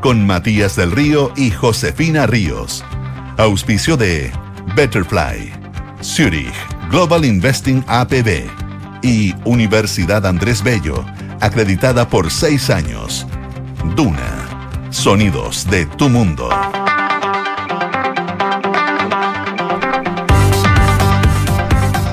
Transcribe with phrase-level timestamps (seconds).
[0.00, 2.82] Con Matías del Río y Josefina Ríos.
[3.36, 4.32] Auspicio de
[4.74, 5.52] Betterfly,
[6.02, 6.54] Zurich,
[6.90, 8.46] Global Investing APB
[9.02, 11.04] y Universidad Andrés Bello,
[11.42, 13.26] acreditada por seis años.
[13.94, 16.48] Duna, sonidos de tu mundo.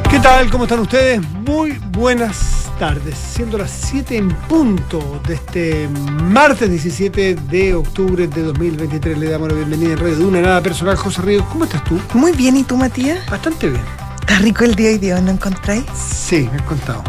[0.09, 0.49] ¿Qué tal?
[0.51, 1.21] ¿Cómo están ustedes?
[1.45, 3.17] Muy buenas tardes.
[3.17, 9.49] Siendo las 7 en punto de este martes 17 de octubre de 2023, le damos
[9.49, 11.45] la bienvenida en Radio Duna, nada personal, José Ríos.
[11.51, 11.99] ¿Cómo estás tú?
[12.13, 13.25] Muy bien, ¿y tú, Matías?
[13.29, 13.83] Bastante bien.
[14.21, 15.83] ¿Está rico el día hoy día, no encontráis?
[15.93, 17.03] Sí, me has contado.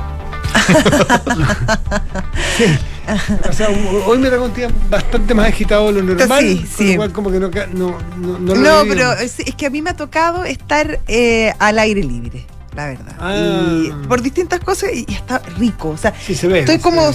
[2.57, 2.65] sí.
[3.49, 3.69] O sea,
[4.07, 6.41] hoy me da un día bastante más agitado de lo normal.
[6.41, 6.91] Sí, con sí.
[6.91, 9.81] lo cual como que no, no, no, no lo pero es, es que a mí
[9.81, 12.45] me ha tocado estar eh, al aire libre,
[12.77, 13.17] la verdad.
[13.19, 13.67] Ah.
[13.83, 15.89] Y por distintas cosas y, y está rico.
[15.89, 16.61] O sea, Sí, se ve.
[16.61, 17.11] estoy se como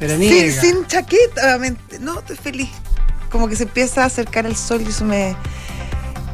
[0.00, 0.52] ve.
[0.60, 1.58] sin, chaqueta.
[2.00, 2.70] No, estoy feliz.
[3.30, 5.34] Como que se empieza a acercar el sol y eso me,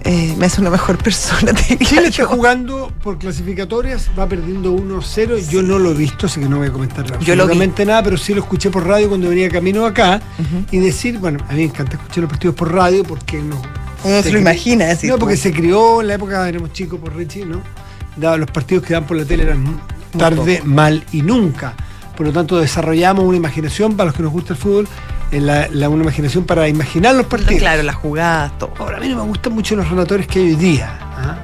[0.05, 1.53] eh, me hace una mejor persona.
[1.85, 5.49] Chile está jugando por clasificatorias, va perdiendo 1-0.
[5.49, 8.17] Yo no lo he visto, así que no voy a comentar Yo absolutamente nada, pero
[8.17, 10.21] sí lo escuché por radio cuando venía camino acá.
[10.71, 13.61] Y decir, bueno, a mí me encanta escuchar los partidos por radio porque no.
[14.05, 16.99] Uno se lo imagina, así No, como- porque se crió en la época, éramos chicos
[17.01, 17.61] por Richie, ¿no?
[18.19, 19.81] Daba, los partidos que dan por la tele eran
[20.17, 21.75] tarde, mal y nunca.
[22.17, 24.89] Por lo tanto, desarrollamos una imaginación para los que nos gusta el fútbol,
[25.31, 27.61] en la, la- una imaginación para imaginar los partidos.
[27.61, 28.73] Claro, las jugadas, todo.
[28.79, 30.99] Ahora, a mí no me gustan mucho los relatores que hay hoy día.
[31.01, 31.39] ¿ah?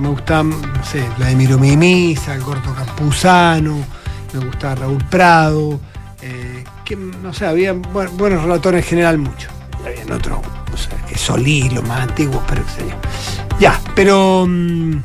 [0.00, 3.78] Me gustan, no sé, Vladimiro Mimisa, el Gordo Campuzano,
[4.34, 5.80] me gustaba Raúl Prado,
[6.20, 9.50] eh, que, no sé, había bu- buenos relatores en general, muchos.
[9.84, 10.40] Y Habían otros,
[10.70, 12.96] no sé, Solís, los más antiguos, pero qué sé yo.
[13.60, 14.96] Ya, pero mm,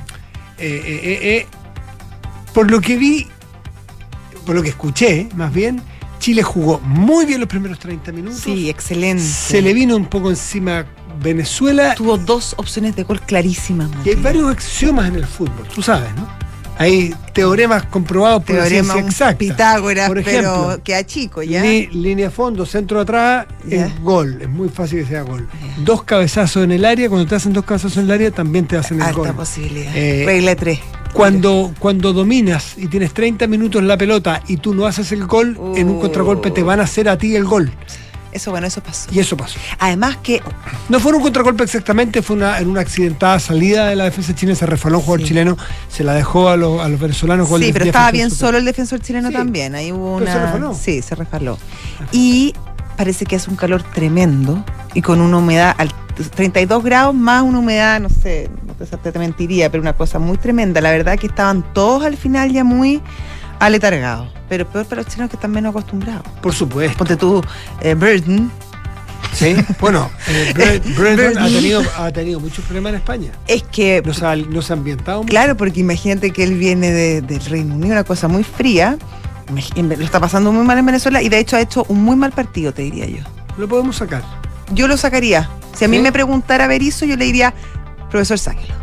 [0.57, 1.47] eh, eh, eh, eh,
[2.53, 3.27] por lo que vi,
[4.45, 5.81] por lo que escuché, más bien,
[6.19, 8.39] Chile jugó muy bien los primeros 30 minutos.
[8.39, 9.23] Sí, excelente.
[9.23, 10.85] Se le vino un poco encima
[11.21, 13.89] Venezuela Tuvo dos opciones de gol clarísimas.
[14.05, 16.27] y hay varios axiomas en el fútbol, tú sabes, ¿no?
[16.77, 19.37] Hay teoremas comprobados por la Teorema ciencia un exacta.
[19.37, 21.61] Pitágoras, Por ejemplo, pero queda chico ya.
[21.61, 24.39] Li- línea fondo, centro atrás, es gol.
[24.41, 25.47] Es muy fácil que sea gol.
[25.83, 28.75] Dos cabezazos en el área, cuando te hacen dos cabezazos en el área, también te
[28.77, 29.33] hacen el Alta gol.
[29.33, 29.95] posibilidad.
[29.95, 30.79] Eh, Regla 3.
[31.13, 35.55] Cuando, cuando dominas y tienes 30 minutos la pelota y tú no haces el gol,
[35.75, 36.01] en un Uh.
[36.01, 37.71] contragolpe te van a hacer a ti el gol.
[38.33, 39.09] Eso, bueno, eso pasó.
[39.11, 39.57] Y eso pasó.
[39.79, 40.41] Además que
[40.89, 44.57] No fue un contragolpe exactamente, fue una, en una accidentada salida de la defensa chilena,
[44.57, 45.27] se resbaló un jugador Sí.
[45.27, 45.57] chileno,
[45.87, 47.47] se la dejó a los, a los venezolanos.
[47.47, 49.33] sí, pero estaba bien solo el defensor chileno Sí.
[49.35, 49.75] también.
[49.75, 50.33] Ahí hubo Pero una.
[50.33, 50.73] se resbaló.
[50.73, 51.57] Sí, se resbaló.
[52.11, 52.53] Y
[52.97, 54.63] parece que hace un calor tremendo
[54.93, 55.91] y con una humedad al
[56.35, 60.37] 32 grados más una humedad, no sé, no te, te mentiría, pero una cosa muy
[60.37, 60.79] tremenda.
[60.81, 63.01] La verdad que estaban todos al final ya muy
[63.59, 64.27] aletargados.
[64.49, 66.23] Pero peor para los chilenos que están menos acostumbrados.
[66.41, 66.97] Por supuesto.
[66.97, 67.41] Ponte tú,
[67.81, 68.51] eh, Burton,
[69.33, 69.55] Sí.
[69.79, 71.53] Bueno, eh, Bre- Brendan ha Burton.
[71.53, 73.31] tenido, ha tenido muchos problemas en España.
[73.47, 75.29] es que No se ha, no se ha ambientado mucho.
[75.31, 78.97] Claro, porque imagínate que él viene de- del Reino Unido, una cosa muy fría.
[79.75, 82.31] Lo está pasando muy mal en Venezuela y de hecho ha hecho un muy mal
[82.31, 83.23] partido, te diría yo.
[83.57, 84.23] Lo podemos sacar.
[84.71, 85.49] Yo lo sacaría.
[85.75, 86.03] Si a mí ¿Sí?
[86.03, 87.53] me preguntara Berizzo, yo le diría,
[88.11, 88.73] profesor, sáquelo.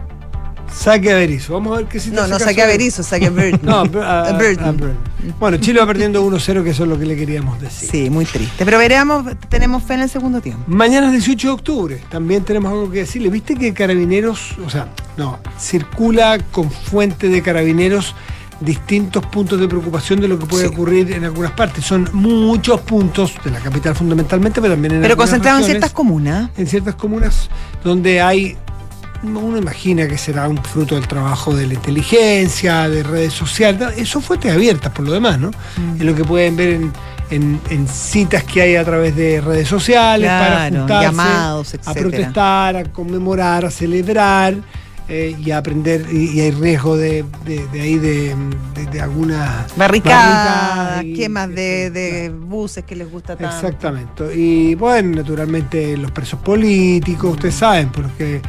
[0.72, 1.52] Saque a Berizzo.
[1.54, 2.66] Vamos a ver qué si te No, no saque a.
[2.66, 3.60] Berizzo, saque a Burton.
[3.62, 4.64] No, a, A Burton.
[4.64, 4.96] a Burton.
[5.38, 7.88] Bueno, Chile va perdiendo 1-0, que eso es lo que le queríamos decir.
[7.90, 8.64] Sí, muy triste.
[8.64, 10.62] Pero veremos, tenemos fe en el segundo tiempo.
[10.66, 13.28] Mañana es 18 de octubre, también tenemos algo que decirle.
[13.28, 18.14] ¿Viste que Carabineros, o sea, no, circula con fuente de Carabineros
[18.60, 20.72] distintos puntos de preocupación de lo que puede Sí.
[20.72, 21.84] ocurrir en algunas partes?
[21.84, 25.92] Son muchos puntos de la capital fundamentalmente, pero también en Pero algunas concentrado en ciertas
[25.92, 26.50] comunas.
[26.56, 27.48] en ciertas comunas
[27.84, 28.56] donde hay
[29.22, 34.06] uno imagina que será un fruto del trabajo de la inteligencia, de redes sociales, no,
[34.06, 35.50] son fuentes abiertas por lo demás, ¿no?
[35.76, 36.00] Mm.
[36.00, 36.92] En lo que pueden ver en,
[37.30, 42.76] en- en citas que hay a través de redes sociales para juntarse, llamados, a protestar,
[42.76, 44.54] a conmemorar, a celebrar
[45.08, 48.34] eh, y a aprender, y, y hay riesgo de, de- de ahí de,
[48.74, 53.54] de- de alguna Barricadas, barricada y- quemas de, buses que les gusta tanto.
[53.54, 54.34] Exactamente.
[54.36, 58.40] Y bueno, naturalmente los presos políticos, ustedes saben, porque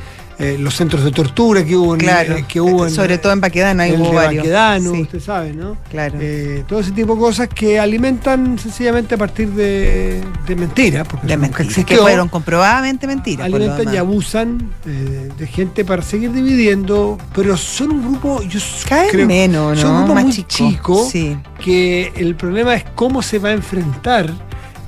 [0.41, 3.31] eh, los centros de tortura que hubo en, Claro, eh, que hubo en- sobre todo
[3.33, 4.43] en Baquedano, ahí el hubo varios.
[4.43, 5.77] Baquedano, Sí, usted sabe, ¿no?
[5.89, 6.17] claro.
[6.19, 11.27] Eh, todo ese tipo de cosas que alimentan sencillamente a partir de, de mentiras, porque
[11.27, 13.45] de mentiras, que fueron comprobadamente mentiras.
[13.45, 19.11] alimentan y abusan de gente para seguir dividiendo, pero son un grupo, yo Cada vez
[19.11, 19.81] creo, menos, ¿no?
[19.81, 20.47] son un grupo Más muy chico.
[20.49, 21.37] chico, Sí.
[21.63, 24.31] que el problema es cómo se va a enfrentar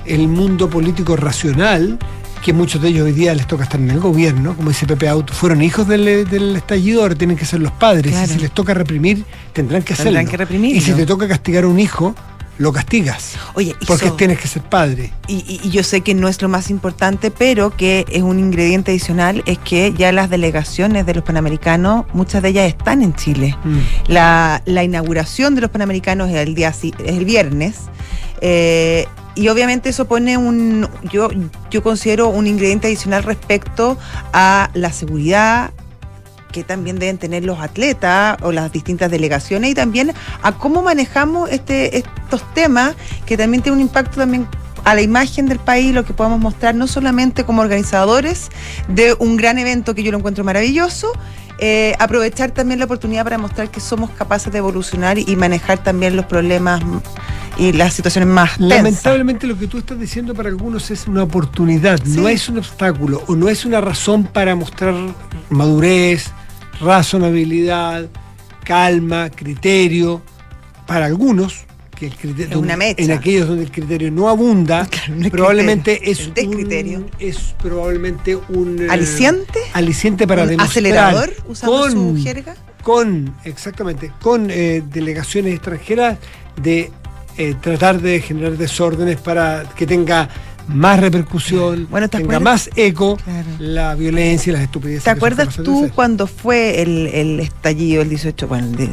[0.04, 1.98] el mundo político racional,
[2.44, 5.08] que muchos de ellos hoy día les toca estar en el gobierno, como dice Pepe
[5.08, 8.30] Auto, fueron hijos del, del estallido, ahora tienen que ser los padres, Claro.
[8.30, 9.24] y si les toca reprimir,
[9.54, 10.30] tendrán que Tendrán hacerlo.
[10.30, 10.76] que reprimirlo.
[10.76, 12.14] Y si te toca castigar a un hijo,
[12.58, 13.32] lo castigas.
[13.54, 15.12] Oye, Porque so- tienes que ser padre.
[15.26, 18.38] Y, y- y yo sé que no es lo más importante, pero que es un
[18.38, 23.14] ingrediente adicional, es que ya las delegaciones de los Panamericanos, muchas de ellas están en
[23.14, 23.56] Chile.
[23.64, 23.78] Mm.
[24.08, 26.82] La, la inauguración de los Panamericanos es el, día, es
[27.18, 27.76] el viernes.
[28.40, 29.06] eh,
[29.36, 31.28] y obviamente eso pone un, yo,
[31.68, 33.98] yo considero un ingrediente adicional respecto
[34.32, 35.72] a la seguridad
[36.54, 41.50] que también deben tener los atletas o las distintas delegaciones y también a cómo manejamos
[41.50, 42.94] este, estos temas
[43.26, 44.46] que también tiene un impacto también
[44.84, 48.50] a la imagen del país, lo que podamos mostrar no solamente como organizadores
[48.86, 51.10] de un gran evento que yo lo encuentro maravilloso,
[51.58, 56.14] eh, aprovechar también la oportunidad para mostrar que somos capaces de evolucionar y manejar también
[56.14, 56.82] los problemas
[57.56, 58.68] y las situaciones más tensas.
[58.68, 62.20] Lamentablemente lo que tú estás diciendo para algunos es una oportunidad, Sí.
[62.20, 64.94] no es un obstáculo o no es una razón para mostrar
[65.50, 66.30] madurez,
[66.80, 68.08] razonabilidad,
[68.64, 70.22] calma, criterio.
[70.86, 71.64] Para algunos,
[71.96, 73.02] que el criterio, Es una mecha.
[73.02, 77.54] en aquellos donde el criterio no abunda, Claro, no es probablemente criterio, es un, es
[77.62, 79.60] probablemente un eh, ¿Aliciente?
[79.72, 81.32] aliciente para ¿Un demostrar acelerador?
[81.48, 82.54] Usando con, su jerga.
[82.82, 86.18] con exactamente con eh, delegaciones extranjeras
[86.60, 86.90] de
[87.38, 90.28] eh, tratar de generar desórdenes para que tenga
[90.68, 92.68] más repercusión, Bueno, ¿te tenga acuerdas?
[92.68, 93.48] más eco Claro.
[93.58, 95.04] la violencia y las estupideces.
[95.04, 98.90] ¿Te acuerdas tú cuando fue el, el estallido el 18, bueno, el de-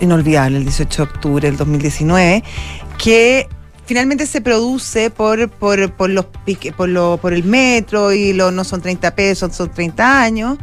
[0.00, 2.42] inolvidable, el 18 de octubre del 2019,
[2.98, 3.48] que
[3.86, 8.50] finalmente se produce por, por, por los pique- por, lo, por el metro y lo,
[8.50, 10.58] no son 30 pesos, son 30 años,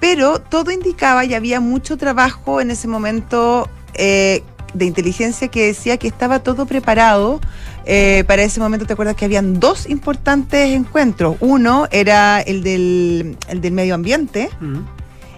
[0.00, 4.42] pero todo indicaba y había mucho trabajo en ese momento eh,
[4.72, 7.40] de inteligencia que decía que estaba todo preparado.
[7.86, 11.36] Eh, para ese momento, ¿te acuerdas que habían dos importantes encuentros?
[11.40, 14.48] Uno era el del, el del medio ambiente,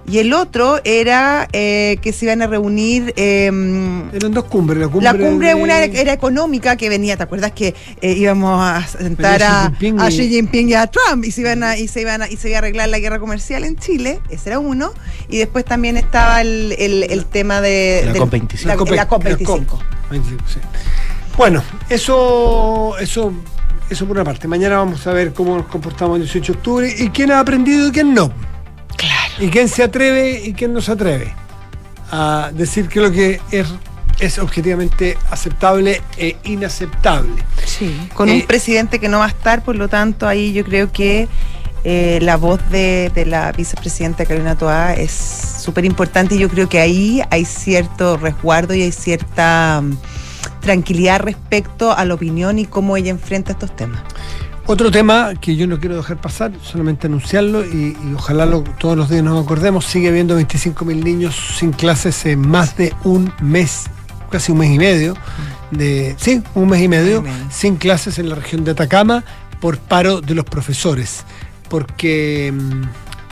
[0.08, 3.12] y el otro era eh, que se iban a reunir.
[3.16, 4.78] eh, Eran dos cumbres.
[4.78, 8.12] La cumbre, la cumbre de- una era, era económica que venía, ¿te acuerdas que eh,
[8.12, 11.32] íbamos a sentar Venía Xi a, Jinping a y- Xi Jinping y a Trump y
[11.32, 13.64] se iban a, y se iban a, y se iba a arreglar la guerra comercial
[13.64, 14.20] en Chile?
[14.30, 14.92] Ese era uno.
[15.28, 18.64] Y después también estaba el, el- el tema de La del- COP25.
[18.64, 19.66] La, la COP25.
[19.66, 19.80] COP
[20.12, 20.60] 25, sí.
[21.36, 23.32] Bueno, eso, eso,
[23.90, 24.48] eso por una parte.
[24.48, 27.88] Mañana vamos a ver cómo nos comportamos el 18 de octubre y quién ha aprendido
[27.88, 28.32] y quién no.
[28.96, 29.34] Claro.
[29.38, 31.34] Y quién se atreve y quién no se atreve
[32.10, 33.66] a decir que lo que es,
[34.20, 37.42] es objetivamente aceptable e inaceptable.
[37.66, 40.64] Sí, con Eh, un presidente que no va a estar, por lo tanto, ahí yo
[40.64, 41.28] creo que
[41.84, 45.12] eh, la voz de, de la vicepresidenta Carolina Toá es
[45.62, 49.82] súper importante y yo creo que ahí hay cierto resguardo y hay cierta
[50.66, 54.02] tranquilidad respecto a la opinión y cómo ella enfrenta estos temas.
[54.66, 58.96] Otro tema que yo no quiero dejar pasar, solamente anunciarlo y, y ojalá lo- todos
[58.96, 63.84] los días nos acordemos, sigue habiendo 25.000 niños sin clases en más de un mes,
[64.28, 65.14] casi un mes y medio,
[65.70, 67.50] de, sí, un mes y medio, Un mes y medio.
[67.52, 69.22] sin clases en la región de Atacama
[69.60, 71.22] por paro de los profesores,
[71.68, 72.82] porque, mm,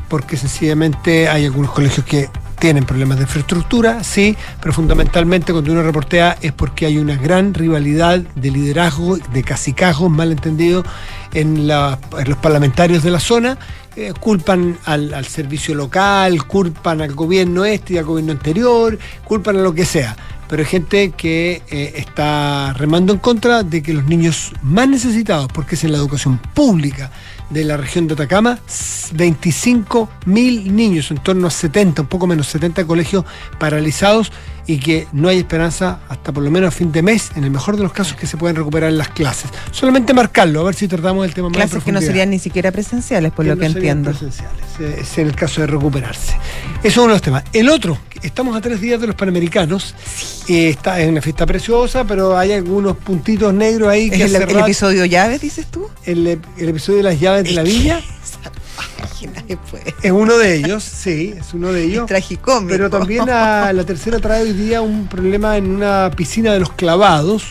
[0.09, 2.29] porque sencillamente hay algunos colegios que
[2.59, 7.53] tienen problemas de infraestructura, sí, pero fundamentalmente cuando uno reportea es porque hay una gran
[7.55, 10.85] rivalidad de liderazgo, de cacicazgos, malentendido,
[11.33, 13.59] en, la- en los parlamentarios de la zona.
[13.97, 19.57] eh, culpan al, al servicio local, culpan al gobierno este y al gobierno anterior, culpan
[19.57, 20.17] a lo que sea.
[20.49, 25.47] Pero hay gente que eh, está remando en contra de que los niños más necesitados,
[25.55, 27.13] porque es en la educación pública
[27.51, 28.59] de la región de Atacama,
[29.13, 33.25] 25 mil niños, en torno a 70, un poco menos 70 colegios
[33.59, 34.33] paralizados
[34.67, 37.51] y que no hay esperanza hasta por lo menos a fin de mes, en el
[37.51, 39.51] mejor de los casos, que se puedan recuperar las clases.
[39.71, 42.39] Solamente marcarlo, a ver si tratamos el tema más en Clases que no serían ni
[42.39, 44.11] siquiera presenciales, por lo no que serían entiendo.
[44.19, 46.33] presenciales, eh, es en el caso de recuperarse.
[46.83, 47.45] Eso es uno de los temas.
[47.53, 49.95] El otro, estamos a tres días de los Panamericanos,
[50.49, 54.37] eh, está es una fiesta preciosa, pero hay algunos puntitos negros ahí que ¿Es el,
[54.37, 55.89] hace el rato- episodio llaves, dices tú?
[56.05, 56.27] el,
[56.59, 58.01] el episodio de las llaves de la villa
[58.77, 59.83] Página después.
[60.03, 62.07] es uno de ellos, sí, es uno de ellos.
[62.07, 62.69] Tragicómico.
[62.69, 66.73] Pero también a la tercera trae hoy día un problema en una piscina de los
[66.73, 67.45] clavados.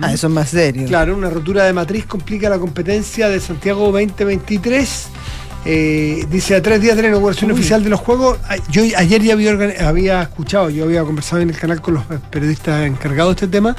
[0.00, 0.86] Ah, eso es más serio.
[0.86, 5.08] Claro, una rotura de matriz complica la competencia de Santiago 2023.
[5.66, 7.58] Eh, dice a tres días de la inauguración Uy.
[7.58, 8.38] oficial de los Juegos.
[8.70, 9.52] Yo ayer ya había,
[9.86, 13.76] había escuchado, yo había conversado en el canal con los periodistas encargados de este tema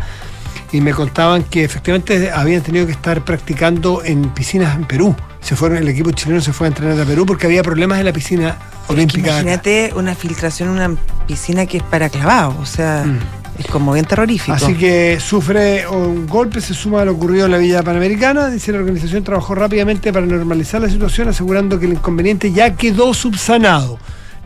[0.71, 5.15] y me contaban que efectivamente habían tenido que estar practicando en piscinas en Perú.
[5.41, 8.05] Se fueron, el equipo chileno se fue a entrenar a Perú porque había problemas en
[8.05, 8.57] la piscina
[8.87, 9.31] olímpica.
[9.31, 9.41] acá.
[9.41, 13.19] Imagínate una filtración en una piscina que es para clavados, o sea, Mm.
[13.59, 14.53] es como bien terrorífico.
[14.53, 18.49] Así que sufre un golpe, se suma a lo ocurrido en la Villa Panamericana.
[18.49, 23.13] Dice la organización trabajó rápidamente para normalizar la situación, asegurando que el inconveniente ya quedó
[23.13, 23.97] subsanado.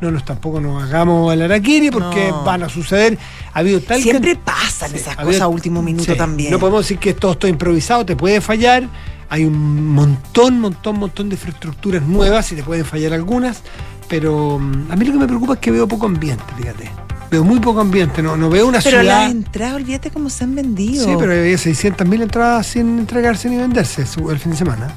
[0.02, 2.44] no nos tampoco nos hagamos el araquiri porque No.
[2.44, 3.18] van a suceder.
[3.54, 6.52] Ha habido tal Siempre can- pasan Sí, esas cosas a último minuto sí, también.
[6.52, 8.84] No podemos decir que todo esto improvisado, te puede fallar.
[9.30, 13.62] Hay un montón, montón, montón de infraestructuras nuevas y te pueden fallar algunas.
[14.08, 16.92] Pero mm, a mí lo que me preocupa es que veo poco ambiente, fíjate.
[17.32, 19.24] Veo muy poco ambiente, no, no veo una pero ciudad.
[19.24, 21.06] las entradas, olvídate cómo se han vendido.
[21.06, 24.94] Sí, pero había 600.000 entradas sin entregarse ni venderse el fin de semana.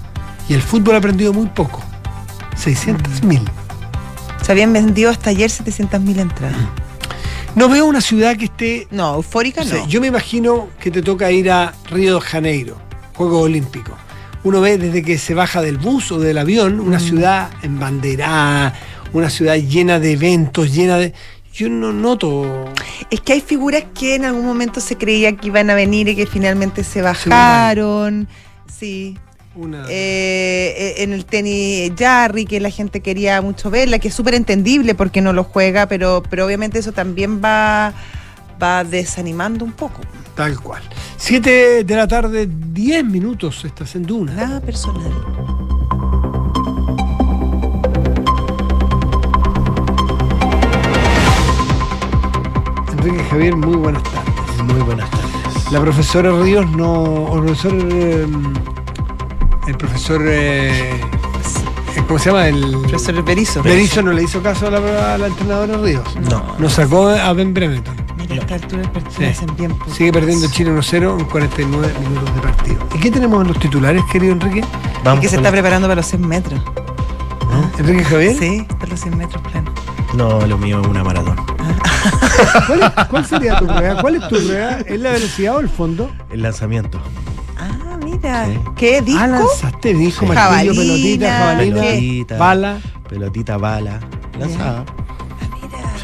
[0.48, 1.82] Y el fútbol ha aprendido muy poco.
[2.56, 3.42] 600.000.
[4.42, 6.56] Se habían vendido hasta ayer 700.000 entradas.
[7.54, 8.88] No veo una ciudad que esté.
[8.90, 9.86] No, eufórica no.
[9.88, 12.76] yo me imagino que te toca ir a Río de Janeiro,
[13.14, 13.94] Juegos Olímpicos.
[14.44, 18.74] Uno ve desde que se baja del bus o del avión una ciudad embanderada,
[19.12, 21.12] una ciudad llena de eventos, llena de.
[21.52, 22.72] Yo no noto.
[23.10, 26.14] Es que hay figuras que en algún momento se creía que iban a venir y
[26.14, 28.28] que finalmente se bajaron.
[28.72, 29.18] Sí.
[29.56, 34.14] Una, Eh, eh, en el tenis Jarry, que la gente quería mucho verla, que es
[34.14, 37.92] súper entendible porque no lo juega, pero, pero obviamente eso también va,
[38.62, 40.00] va desanimando un poco.
[40.36, 40.82] Tal cual.
[41.18, 44.32] 7 de la tarde, 10 minutos, estás en Duna.
[44.32, 45.12] Nada personal.
[52.92, 54.62] Enrique Javier, muy buenas tardes.
[54.64, 55.72] Muy buenas tardes.
[55.72, 56.92] La profesora Ríos no.
[56.92, 57.72] o El profesor.
[57.90, 58.26] eh,
[59.66, 60.22] el profesor.
[60.26, 61.00] eh,
[62.06, 62.48] ¿Cómo se llama?
[62.48, 62.72] El.
[62.88, 63.62] Profesor Berizzo.
[63.62, 66.04] Berizzo no le hizo caso a la, a la entrenadora Ríos.
[66.30, 66.42] No.
[66.58, 67.96] Nos sacó a Ben Brereton.
[68.28, 69.24] Esta altura del partido Sí.
[69.24, 69.90] hacen bien poco.
[69.94, 72.78] Sigue perdiendo Chile 1-0 en 49 minutos de partido.
[72.94, 74.58] ¿Y qué tenemos en los titulares, querido Enrique?
[74.60, 76.60] Y Vamos que se está la- preparando para los 100 metros.
[77.78, 78.36] ¿Enrique Javier?
[78.38, 79.72] Sí, para los 100 metros plano.
[80.14, 81.36] No, lo mío es una maratón.
[82.66, 84.00] ¿Cuál, es- cuál sería tu prueba?
[84.00, 84.70] ¿Cuál es tu prueba?
[84.86, 86.10] ¿Es la velocidad o el fondo?
[86.30, 87.00] El lanzamiento.
[87.58, 88.46] Ah, mira.
[88.46, 88.58] Sí.
[88.76, 89.20] ¿Qué disco?
[89.22, 90.32] Ah, lanzaste disco, Sí.
[90.32, 92.36] martillo, Jabalina, pelotita, jabalina, Pelotita.
[92.38, 92.78] bala.
[93.08, 94.00] Pelotita, bala.
[94.38, 94.84] Lanzada.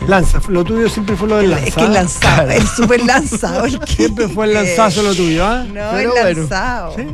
[0.08, 0.40] Lanza.
[0.48, 1.68] Lo tuyo siempre fue lo del lanzado.
[1.68, 3.64] Es que el lanzado, el súper lanzado.
[3.66, 5.64] el que- Siempre fue el lanzazo lo tuyo, ¿ah?
[5.66, 6.40] No, Pero el bueno.
[6.40, 6.92] lanzado.
[6.96, 7.06] Sí.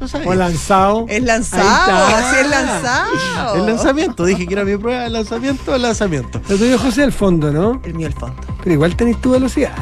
[0.00, 0.28] No sabía.
[0.28, 1.06] O el lanzado.
[1.08, 3.54] El lanzado, así es lanzado.
[3.56, 4.24] El lanzamiento.
[4.24, 5.06] Dije que era mi prueba.
[5.06, 6.40] El lanzamiento, el lanzamiento.
[6.48, 7.80] Lo tuyo, José, el fondo, ¿no?
[7.84, 8.36] El mío, el fondo.
[8.62, 9.72] Pero igual tenés tu velocidad.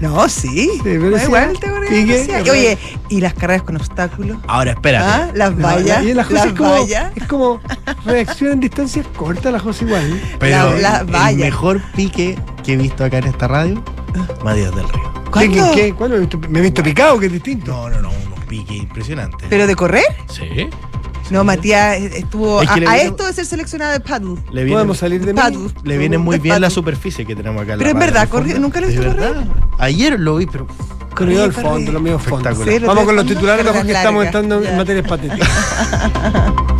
[0.00, 0.70] No, sí.
[0.84, 2.04] pero No, sí, igual tengo una ¿y qué?
[2.04, 2.44] velocidad.
[2.46, 2.78] Y Oye,
[3.08, 4.38] ¿y las carreras con obstáculos?
[4.46, 5.06] Ahora, espérate.
[5.06, 5.30] ¿Ah?
[5.34, 6.04] Las vallas.
[6.04, 7.12] Y la José las es como, vallas.
[7.16, 7.60] es como
[8.04, 10.20] reacción en distancias cortas, la José igual.
[10.38, 13.82] Pero La- la el mejor pique que he visto acá en esta radio,
[14.44, 15.12] Matías del Río.
[15.30, 15.72] ¿Cuándo?
[15.74, 17.18] ¿Qué, qué, ¿Cuándo me he visto, me he visto picado?
[17.18, 17.70] Que es distinto.
[17.72, 19.46] No, no, no, unos piques impresionantes.
[19.50, 20.04] ¿Pero de correr?
[20.30, 20.68] Sí.
[21.30, 24.36] No, Matías estuvo Es a, que le a viene- esto de ser seleccionado de paddle.
[24.50, 25.38] Le viene, Podemos salir de mí.
[25.40, 25.70] Paddle.
[25.84, 27.74] le viene muy bien la superficie que tenemos acá.
[27.78, 29.22] Pero radio, verdad, nunca lo he ¿De visto?
[29.78, 30.66] Ayer lo vi, pero
[31.14, 32.48] Corrido al fondo, lo mío es fondo.
[32.48, 32.74] Espectacular.
[32.74, 35.48] Sí, lo Vamos con los titulares, las estamos entrando en materias patéticas.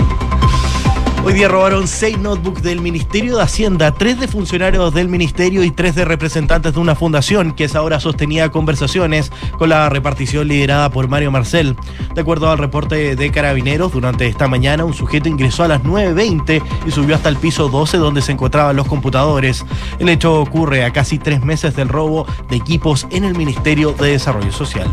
[1.24, 5.70] Hoy día robaron seis notebooks del Ministerio de Hacienda, tres de funcionarios del Ministerio y
[5.70, 10.90] tres de representantes de una fundación que es ahora sostenía conversaciones con la repartición liderada
[10.90, 11.76] por Mario Marcel.
[12.14, 16.62] De acuerdo al reporte de Carabineros, durante esta mañana un sujeto ingresó a las 9.20
[16.86, 19.66] y subió hasta el piso 12 donde se encontraban los computadores.
[19.98, 24.12] El hecho ocurre a casi tres meses del robo de equipos en el Ministerio de
[24.12, 24.88] Desarrollo Social.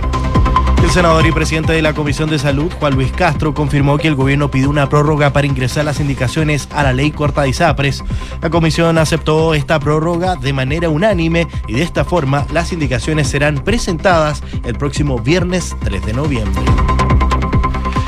[0.86, 4.14] El senador y presidente de la Comisión de Salud, Juan Luis Castro, confirmó que el
[4.14, 8.04] gobierno pidió una prórroga para ingresar las indicaciones a la ley corta de ISAPRES.
[8.40, 13.64] La comisión aceptó esta prórroga de manera unánime y de esta forma las indicaciones serán
[13.64, 16.62] presentadas el próximo viernes 3 de noviembre.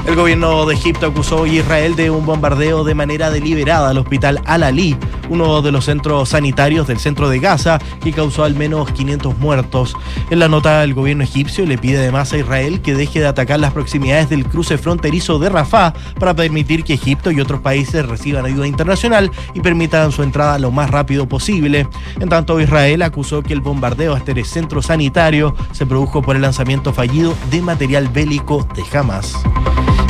[0.07, 4.39] El gobierno de Egipto acusó a Israel de un bombardeo de manera deliberada al hospital
[4.45, 4.95] Al-Ali,
[5.29, 9.97] uno de los centros sanitarios del centro de Gaza, que causó al menos 500 muertos.
[10.29, 13.59] En la nota, el gobierno egipcio le pide además a Israel que deje de atacar
[13.59, 18.45] las proximidades del cruce fronterizo de Rafah para permitir que Egipto y otros países reciban
[18.45, 21.85] ayuda internacional y permitan su entrada lo más rápido posible.
[22.17, 26.43] En tanto, Israel acusó que el bombardeo a este centro sanitario se produjo por el
[26.43, 29.35] lanzamiento fallido de material bélico de Hamas.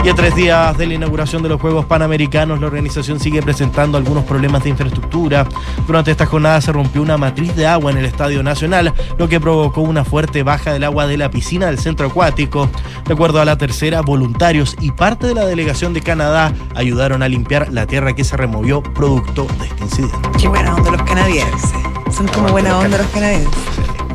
[0.03, 3.97] Y a tres días de la inauguración de los Juegos Panamericanos, la organización sigue presentando
[3.97, 5.47] algunos problemas de infraestructura.
[5.85, 9.39] Durante esta jornada se rompió una matriz de agua en el Estadio Nacional, lo que
[9.39, 12.69] provocó una fuerte baja del agua de la piscina del centro acuático.
[13.05, 17.27] De acuerdo a la tercera, voluntarios y parte de la delegación de Canadá ayudaron a
[17.27, 20.29] limpiar la tierra que se removió producto de este incidente.
[20.39, 21.71] Qué buena onda los canadienses.
[22.15, 23.59] Son como buena onda los canadienses.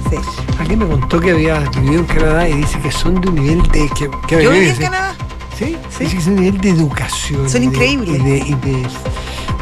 [0.09, 0.17] Sí.
[0.59, 3.63] Alguien me contó que había vivido en Canadá y dice que son de un nivel
[3.69, 3.89] de.
[3.91, 5.15] Que, que Yo viví en Canadá.
[5.59, 6.05] Sí, Sí.
[6.17, 7.49] De un nivel de educación.
[7.49, 8.21] Son y de- increíbles.
[8.21, 8.89] Y de, y de,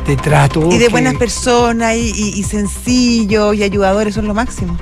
[0.06, 0.68] de trato.
[0.70, 4.76] Y de que- buenas personas y, sencillos y ayudadores son lo máximo.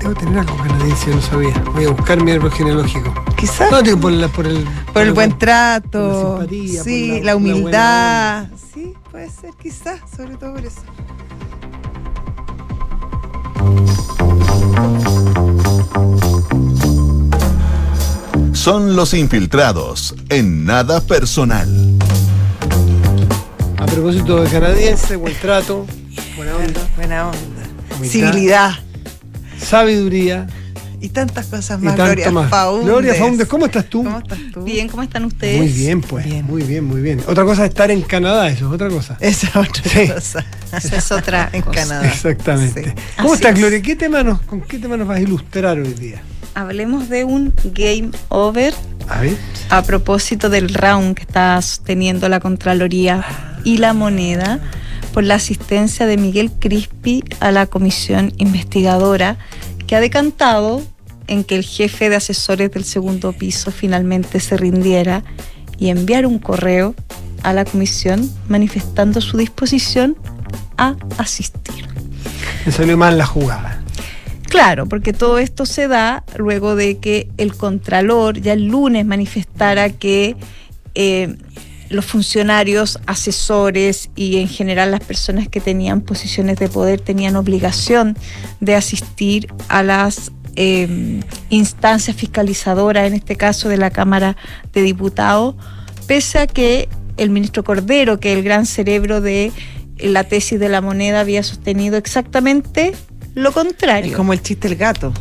[0.00, 1.54] Debo tener algo canadiense, no sabía.
[1.74, 3.12] Voy a buscar mi árbol genealógico.
[3.36, 4.64] Quizás No, digo por, la- por el.
[4.92, 9.50] por el buen por la trato, simpatía, sí, por la, la humildad, sí, puede ser,
[9.62, 10.80] quizás, sobre todo por eso.
[18.62, 21.68] Son los infiltrados en nada personal.
[23.76, 25.84] A propósito de canadiense, buen trato,
[26.36, 27.38] buena onda, Buena onda.
[27.96, 28.08] Humildad.
[28.12, 28.70] Civilidad.
[29.60, 30.46] sabiduría
[31.00, 32.48] Y tantas cosas más, Gloria más.
[32.50, 32.86] Faundes.
[32.86, 34.04] Gloria Faundes, ¿cómo estás tú?
[34.04, 34.62] ¿Cómo estás tú?
[34.62, 35.58] Bien, ¿cómo están ustedes?
[35.58, 36.24] Muy bien, pues.
[36.24, 36.46] Bien.
[36.46, 37.20] Muy bien, muy bien.
[37.26, 39.16] Otra cosa es estar en Canadá, eso es otra cosa.
[39.18, 40.08] Esa es otra Sí.
[40.08, 40.44] cosa.
[40.72, 41.80] Esa es otra En cosa.
[41.80, 42.06] Canadá.
[42.06, 42.84] Exactamente.
[42.84, 42.90] Sí.
[43.16, 43.58] ¿Cómo Así estás, es.
[43.58, 43.82] Gloria?
[43.82, 46.22] ¿Qué tema nos, ¿Con qué tema nos vas a ilustrar hoy día?
[46.54, 48.74] Hablemos de un game over
[49.08, 49.36] A ver.
[49.70, 53.24] a propósito del round que está sosteniendo la Contraloría
[53.64, 54.60] y la moneda
[55.12, 59.36] por la asistencia de Miguel Crispi a la comisión investigadora
[59.86, 60.82] que ha decantado
[61.26, 65.22] en que el jefe de asesores del segundo piso finalmente se rindiera
[65.78, 66.94] y enviar un correo
[67.42, 70.16] a la comisión manifestando su disposición
[70.76, 71.86] a asistir.
[72.64, 73.81] Me salió mal la jugada.
[74.52, 79.88] Claro, porque todo esto se da luego de que el Contralor ya el lunes manifestara
[79.88, 80.36] que
[80.94, 81.36] eh,
[81.88, 88.14] los funcionarios, asesores y en general las personas que tenían posiciones de poder tenían obligación
[88.60, 94.36] de asistir a las eh, instancias fiscalizadoras, en este caso de la Cámara
[94.74, 95.54] de Diputados,
[96.06, 99.50] pese a que el ministro Cordero, que es el gran cerebro de
[99.98, 102.92] la tesis de la moneda, había sostenido exactamente
[103.34, 104.10] lo contrario.
[104.10, 105.12] Es como el chiste del gato.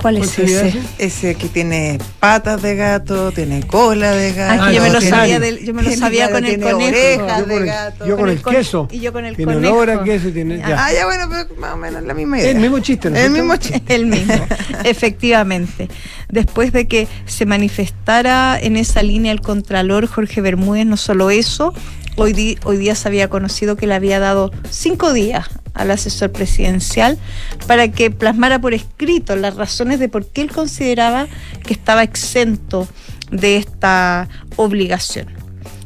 [0.00, 0.74] ¿Cuál ¿Cuál es ese?
[0.98, 1.34] ese?
[1.34, 4.62] Que tiene patas de gato, tiene cola de gato.
[4.64, 6.50] Ah, yo me lo tiene- sabía, del- yo me lo tiene- sabía claro, con el
[6.58, 6.88] tiene conejo.
[6.90, 8.06] orejas Yo de con el- gato.
[8.06, 8.88] yo con el con- queso.
[8.90, 9.74] y yo con el Tiene conejo.
[9.74, 10.58] olor a queso, tiene.
[10.58, 10.84] ya.
[10.84, 12.50] Ah, ya bueno, pero más o menos la misma idea.
[12.50, 13.16] el mismo chiste, ¿no?
[13.16, 13.94] El mismo chiste.
[13.94, 14.34] El mismo,
[14.84, 15.88] efectivamente.
[16.28, 21.72] Después de que se manifestara en esa línea el Contralor Jorge Bermúdez, no solo eso,
[22.16, 26.32] hoy, di- hoy día se había conocido que le había dado cinco días al asesor
[26.32, 27.18] presidencial
[27.66, 31.26] para que plasmara por escrito las razones de por qué él consideraba
[31.64, 32.88] que estaba exento
[33.30, 35.26] de esta obligación.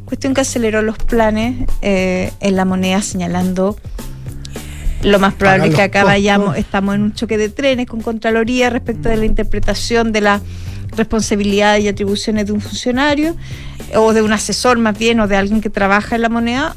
[0.05, 3.77] Cuestión que aceleró los planes eh, en la moneda señalando
[5.03, 8.69] lo más probable es que acá vayamos, estamos en un choque de trenes con Contraloría
[8.69, 10.41] respecto de la interpretación de la
[10.97, 13.37] responsabilidad y atribuciones de un funcionario
[13.95, 16.77] o de un asesor más bien o de alguien que trabaja en la moneda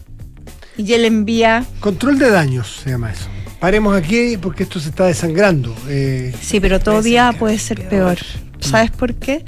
[0.77, 3.25] y él envía Control de daños se llama eso.
[3.59, 5.75] Paremos aquí porque esto se está desangrando.
[5.87, 8.15] Eh, Sí, pero todo Puede ser día que puede es ser peor.
[8.15, 8.17] peor.
[8.59, 9.43] ¿Sabes por qué?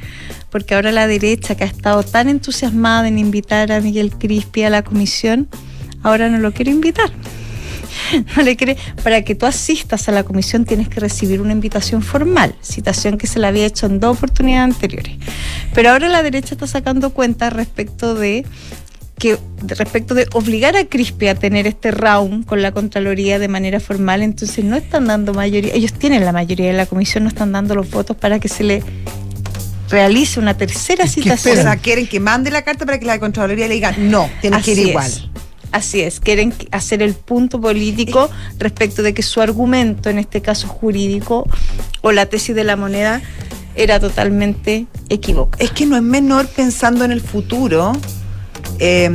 [0.50, 4.70] Porque ahora la derecha, que ha estado tan entusiasmada en invitar a Miguel Crispi a
[4.70, 5.48] la comisión,
[6.04, 7.12] ahora no lo quiere invitar.
[8.36, 8.76] No le quiere.
[9.04, 13.28] Para que tú asistas a la comisión tienes que recibir una invitación formal, citación que
[13.28, 15.16] se le había hecho en dos oportunidades anteriores.
[15.74, 18.46] Pero ahora la derecha está sacando cuenta respecto de
[19.17, 23.80] que respecto de obligar a Crispi a tener este round con la Contraloría de manera
[23.80, 27.52] formal, entonces no están dando mayoría, ellos tienen la mayoría de la comisión, no están
[27.52, 28.84] dando los votos para que se le
[29.89, 31.60] realice una tercera ¿Y qué citación.
[31.60, 34.63] O sea, quieren que mande la carta para que la Contraloría le diga, no, tienes
[34.63, 35.06] que ir Así igual.
[35.06, 35.23] es.
[35.71, 40.67] Así es, quieren hacer el punto político respecto de que su argumento, en este caso
[40.67, 41.49] jurídico,
[42.02, 43.23] o la tesis de la moneda,
[43.76, 45.63] era totalmente equivocada.
[45.63, 47.93] Es que no es menor pensando en el futuro.
[48.80, 49.10] Eh,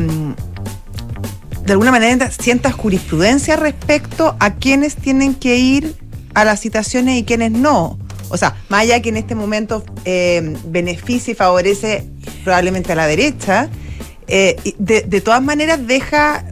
[1.69, 5.97] de alguna manera sientas jurisprudencia respecto a quienes tienen que ir
[6.35, 7.99] a las citaciones y quienes no.
[8.31, 12.07] O sea, más allá que en este momento eh, beneficia y favorece
[12.43, 13.69] probablemente a la derecha,
[14.29, 16.45] eh, de, de todas maneras deja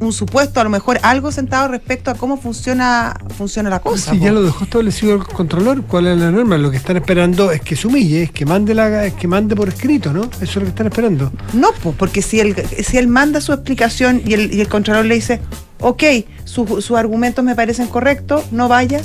[0.00, 4.12] un supuesto, a lo mejor algo sentado respecto a cómo funciona, funciona la cosa.
[4.12, 4.24] si po.
[4.24, 6.56] ya lo dejó establecido el controlador, ¿cuál es la norma?
[6.56, 9.56] Lo que están esperando es que se humille, es que mande la, es que mande
[9.56, 10.22] por escrito, ¿no?
[10.24, 11.32] Eso es lo que están esperando.
[11.52, 15.04] No, pues, porque si él, si él manda su explicación y el, y el Contralor
[15.04, 15.40] le dice,
[15.80, 16.02] ok,
[16.44, 19.00] su- sus argumentos me parecen correctos, no vaya.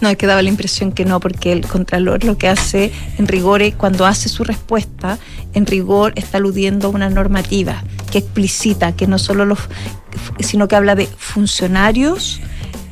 [0.00, 3.28] No, es que daba la impresión que no, porque el Contralor lo que hace en
[3.28, 5.18] rigor es cuando hace su respuesta,
[5.52, 9.58] en rigor está aludiendo a una normativa que explicita que no solo los,
[10.40, 12.40] sino que habla de funcionarios,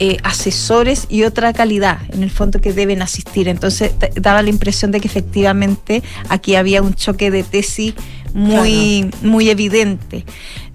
[0.01, 3.49] eh, asesores y otra calidad, en el fondo que deben asistir.
[3.49, 7.95] Entonces daba la impresión de que efectivamente aquí había un choque de tesis
[8.33, 10.25] muy, muy evidente.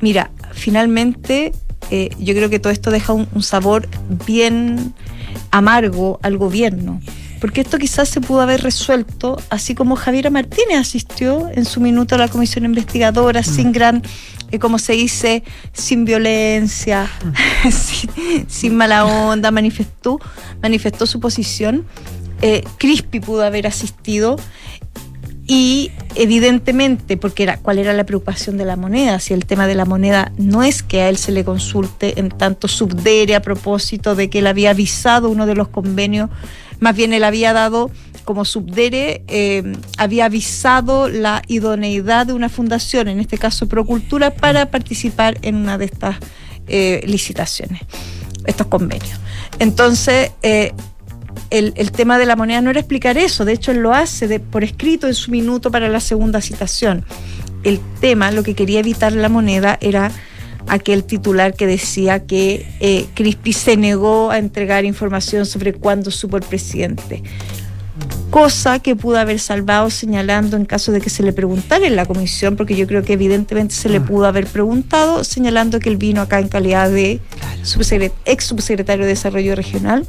[0.01, 1.53] Mira, finalmente
[1.89, 3.87] eh, yo creo que todo esto deja un, un sabor
[4.25, 4.93] bien
[5.51, 6.99] amargo al gobierno.
[7.43, 12.15] Porque esto quizás se pudo haber resuelto así como Javiera Martínez asistió en su minuto
[12.15, 14.01] a la comisión investigadora, sin gran,
[14.49, 17.09] eh, como se dice, sin violencia,
[17.69, 20.21] sin, sin mala onda, manifestó,
[20.61, 21.85] manifestó su posición.
[22.41, 24.37] Eh, Crispi pudo haber asistido
[25.45, 29.75] y evidentemente, porque era cuál era la preocupación de la moneda, si el tema de
[29.75, 34.15] la moneda no es que a él se le consulte en tanto subdere a propósito
[34.15, 36.29] de que él había avisado uno de los convenios,
[36.83, 37.89] más bien él había dado
[38.25, 39.63] como subdere, eh,
[39.97, 45.77] había avisado la idoneidad de una fundación, en este caso Procultura, para participar en una
[45.77, 46.17] de estas
[46.67, 47.81] eh, licitaciones,
[48.45, 49.17] estos convenios.
[49.59, 50.73] Entonces, eh,
[51.49, 54.39] el, el, tema de la moneda no era explicar eso, de hecho él lo hace
[54.41, 57.05] por escrito en su minuto para la segunda citación.
[57.63, 60.11] El tema, lo que quería evitar la moneda era
[60.67, 66.37] aquel titular que decía que eh, Crispi se negó a entregar información sobre cuándo supo
[66.37, 67.21] el presidente.
[68.31, 72.07] Cosa que pudo haber salvado señalando en caso de que se le preguntara en la
[72.07, 74.05] comisión, porque yo creo que evidentemente se le Ah.
[74.05, 77.19] pudo haber preguntado, señalando que él vino acá en calidad de
[77.63, 80.07] subsecret- ex subsecretario de Desarrollo Regional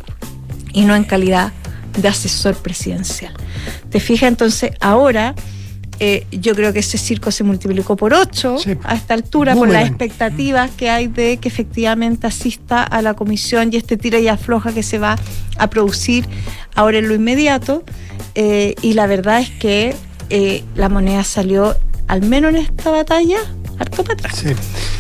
[0.73, 1.53] y no en calidad
[2.01, 3.35] de asesor presidencial.
[3.91, 4.29] ¿Te fijas?
[4.29, 5.35] Entonces, ahora
[6.01, 8.73] eh, yo creo que ese circo se multiplicó por ocho Sí.
[8.85, 13.71] a esta altura por las expectativas que hay de que efectivamente asista a la comisión
[13.73, 15.17] y este tira y afloja que se va
[15.57, 16.27] a producir
[16.75, 17.85] ahora en lo inmediato.
[18.35, 19.95] Eh, y la verdad es que
[20.31, 21.77] eh, la moneda salió,
[22.09, 23.39] al menos en esta batalla,
[23.79, 24.37] harto para atrás.
[24.37, 24.49] Sí.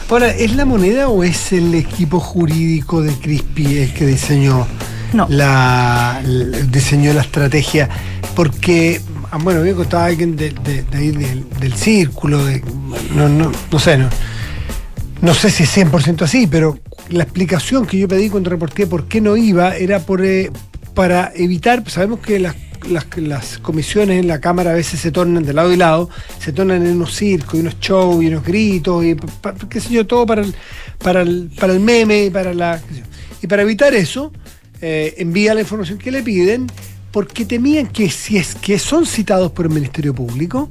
[0.09, 4.66] Ahora, ¿es la moneda o es el equipo jurídico de Crispy el que diseñó
[5.12, 5.26] No.
[5.28, 6.22] la-
[6.70, 7.88] diseñó la estrategia?
[8.37, 9.00] Porque,
[9.34, 12.40] ah, bueno, me contaba alguien de, de- ahí del, del círculo,
[13.14, 14.08] no, no, no sé, no,
[15.22, 19.06] no sé si es 100% así, pero la explicación que yo pedí cuando reporté por
[19.08, 20.52] qué no iba era por, eh,
[20.94, 22.54] para evitar, sabemos que las,
[22.88, 26.86] las, comisiones en la Cámara a veces se tornan de lado y lado, se tornan
[26.86, 29.16] en unos circos y unos shows y unos gritos y
[29.68, 30.54] qué sé yo, todo para el,
[31.02, 32.80] para el, para el meme y para la...
[33.42, 34.32] Y para evitar eso,
[34.80, 36.66] eh, envía la información que le piden
[37.14, 40.68] porque temían que si es que son citados por el Ministerio Público,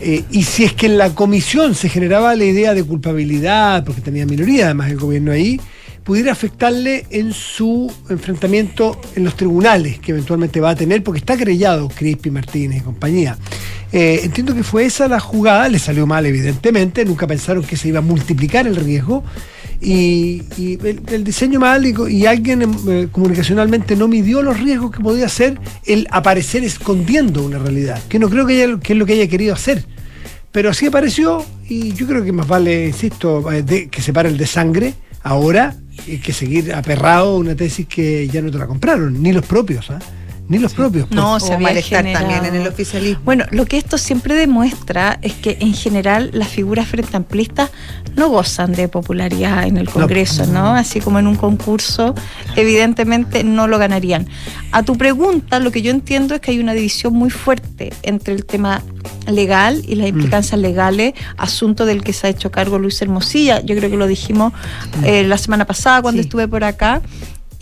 [0.00, 4.00] eh, y si es que en la comisión se generaba la idea de culpabilidad, porque
[4.00, 5.60] tenía minoría además el gobierno ahí,
[6.02, 11.36] pudiera afectarle en su enfrentamiento en los tribunales que eventualmente va a tener, porque está
[11.36, 13.36] querellado Crispi Martínez y compañía.
[13.92, 17.88] Eh, entiendo que fue esa la jugada, le salió mal evidentemente, nunca pensaron que se
[17.88, 19.24] iba a multiplicar el riesgo.
[19.82, 20.42] Y,
[21.08, 25.58] el, diseño mal y, y alguien eh, comunicacionalmente no midió los riesgos que podía ser
[25.86, 29.54] el aparecer escondiendo una realidad, que no creo que, haya- es lo que haya querido
[29.54, 29.84] hacer.
[30.52, 34.36] Pero así apareció y yo creo que más vale, insisto, eh, que se pare el
[34.36, 35.76] de sangre ahora
[36.24, 39.90] que seguir aperrado a una tesis que ya no te la compraron, ni los propios,
[39.90, 39.98] ¿ah?
[40.50, 41.10] Ni los propios.
[41.10, 41.44] No, pues.
[41.44, 43.22] se había malestar generado- también en el oficialismo.
[43.24, 47.70] Bueno, lo que esto siempre demuestra es que en general las figuras frente amplistas
[48.16, 50.74] no gozan de popularidad en el Congreso, ¿no?
[50.74, 52.14] Así como en un concurso,
[52.56, 54.26] evidentemente no lo ganarían.
[54.72, 58.34] A tu pregunta, lo que yo entiendo es que hay una división muy fuerte entre
[58.34, 58.82] el tema
[59.26, 63.60] legal y las implicancias legales, asunto del que se ha hecho cargo Luis Hermosilla.
[63.62, 64.52] Yo creo que lo dijimos
[65.04, 66.26] eh, la semana pasada cuando Sí.
[66.26, 67.00] estuve por acá.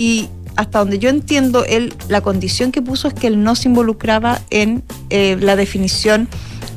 [0.00, 3.68] Y hasta donde yo entiendo, él, la condición que puso es que él no se
[3.68, 6.28] involucraba en eh, la definición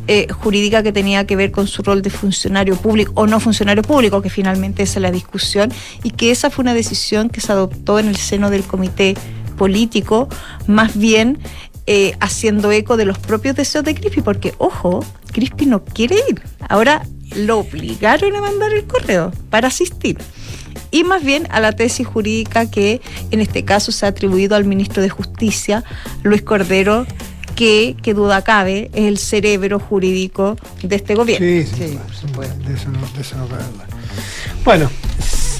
[0.07, 3.81] eh, jurídica que tenía que ver con su rol de funcionario público o no funcionario
[3.81, 7.51] público, que finalmente esa es la discusión, y que esa fue una decisión que se
[7.53, 9.15] adoptó en el seno del comité
[9.57, 10.29] político,
[10.67, 11.39] más bien
[11.87, 16.39] eh, haciendo eco de los propios deseos de Crispi, porque, ojo, Crispi no quiere ir.
[16.69, 17.01] Ahora
[17.35, 20.19] lo obligaron a mandar el correo para asistir
[20.91, 23.01] y más bien a la tesis jurídica que
[23.31, 25.83] en este caso se ha atribuido al ministro de Justicia,
[26.23, 27.07] Luis Cordero,
[27.55, 31.45] que, que duda cabe, es el cerebro jurídico de este gobierno.
[31.45, 32.69] Sí, sí, Sí, claro, por supuesto.
[32.69, 33.85] De eso no, de eso no cabe duda.
[34.63, 34.91] Bueno,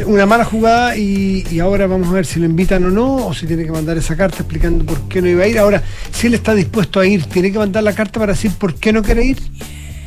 [0.06, 3.34] una mala jugada y, y ahora vamos a ver si lo invitan o no, o
[3.34, 5.60] si tiene que mandar esa carta explicando por qué no iba a ir.
[5.60, 8.76] Ahora, si él está dispuesto a ir, ¿tiene que mandar la carta para decir por
[8.76, 9.38] qué no quiere ir?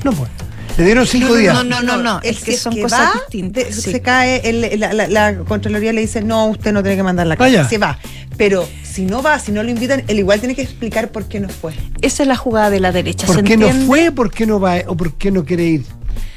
[0.05, 0.31] No, pues.
[0.77, 1.55] Le dieron cinco días.
[1.55, 3.93] no, no, no, no, es que son cosas va, distintas, de- sí.
[3.93, 7.27] Se cae, el- la, la- la Contraloría le dice, no, usted no tiene que mandar
[7.29, 7.45] la carta.
[7.59, 7.69] Vaya.
[7.69, 7.99] Se va.
[8.37, 11.39] Pero si no va, si no lo invitan, él igual tiene que explicar por qué
[11.39, 11.73] no fue.
[12.03, 13.27] Esa es la jugada de la derecha.
[13.29, 14.11] ¿Por ¿se qué no fue?
[14.11, 14.79] ¿Por qué no va?
[14.89, 15.85] ¿O por qué no quiere ir?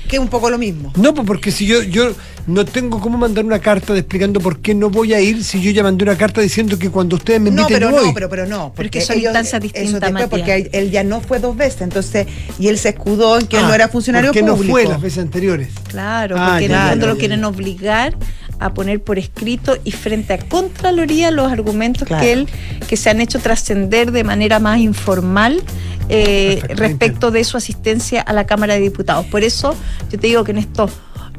[0.08, 0.94] Que es un poco lo mismo.
[0.96, 2.14] No, pues porque si yo, yo
[2.48, 5.62] no tengo cómo mandar una carta de explicando por qué no voy a ir si
[5.62, 8.08] yo ya mandé una carta diciendo que cuando ustedes me No, inviten pero yo voy.
[8.08, 8.72] no, pero, pero no.
[8.76, 11.58] Pero es que porque son instancias distintas, Eso después, porque él ya no fue dos
[11.58, 12.26] veces, entonces,
[12.58, 14.64] y él se escudó en que él Ah, no era funcionario ¿por qué público.
[14.66, 15.70] no fue las veces anteriores?
[15.90, 18.16] Claro, Ah, porque en ya, el fondo ya, lo ya, quieren obligar
[18.60, 22.24] a poner por escrito y frente a Contraloría los argumentos Claro.
[22.24, 22.48] que él
[22.88, 25.62] que se han hecho trascender de manera más informal
[26.10, 29.26] eh, respecto de su asistencia a la Cámara de Diputados.
[29.26, 29.76] Por eso
[30.12, 30.92] yo te digo que en estos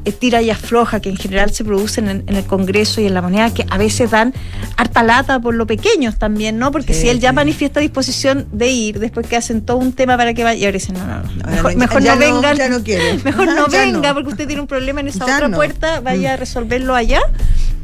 [0.04, 3.14] eh, tira y afloja que en general se producen en, en el Congreso y en
[3.14, 4.32] la moneda, que a veces dan
[4.76, 6.70] harta lata por lo pequeños también, ¿no?
[6.70, 7.34] Porque Sí, si él ya sí.
[7.34, 10.74] manifiesta disposición de ir, después que hacen todo un tema para que vaya, y ahora
[10.74, 12.56] dicen, no, no, no, mejor, no, mejor ya no no, vengan.
[12.56, 13.18] ya no quiere.
[13.24, 14.14] Mejor no Ya venga, no.
[14.14, 17.20] porque usted tiene un problema en esa Ya otra puerta, vaya a resolverlo allá.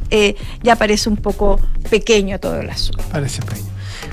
[0.09, 3.03] Eh, ya parece un poco pequeño todo el asunto.
[3.11, 3.65] Parece pequeño.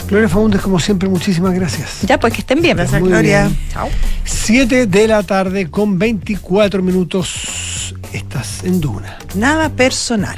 [0.09, 2.03] Gloria Faúndez, como siempre, muchísimas gracias.
[2.03, 2.77] Ya, pues que estén bien.
[2.77, 3.47] Gracias, Muy Gloria.
[3.47, 3.59] bien.
[3.73, 3.89] Chao.
[4.25, 7.95] 7 de la tarde con 24 minutos.
[8.13, 9.19] Estás en Duna.
[9.35, 10.37] Nada personal.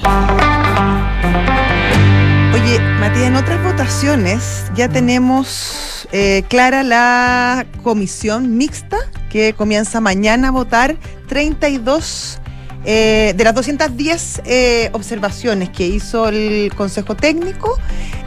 [2.52, 8.96] Oye, Matías, en otras votaciones ya tenemos eh, clara la comisión mixta
[9.28, 10.96] que comienza mañana a votar
[11.28, 12.38] 32
[12.84, 17.78] eh, de las 210 eh, observaciones que hizo el Consejo Técnico.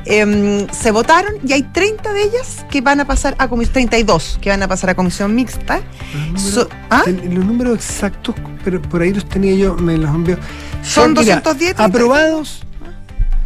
[0.09, 4.39] em, se votaron y hay 30 de ellas que van a pasar a comisión, 32
[4.41, 5.81] que van a pasar a comisión mixta.
[6.13, 7.01] Los números, So- ¿ah?
[7.03, 10.37] ten- los números exactos, pero por ahí los tenía yo, me los envió.
[10.81, 12.63] Son mira, 210, Aprobados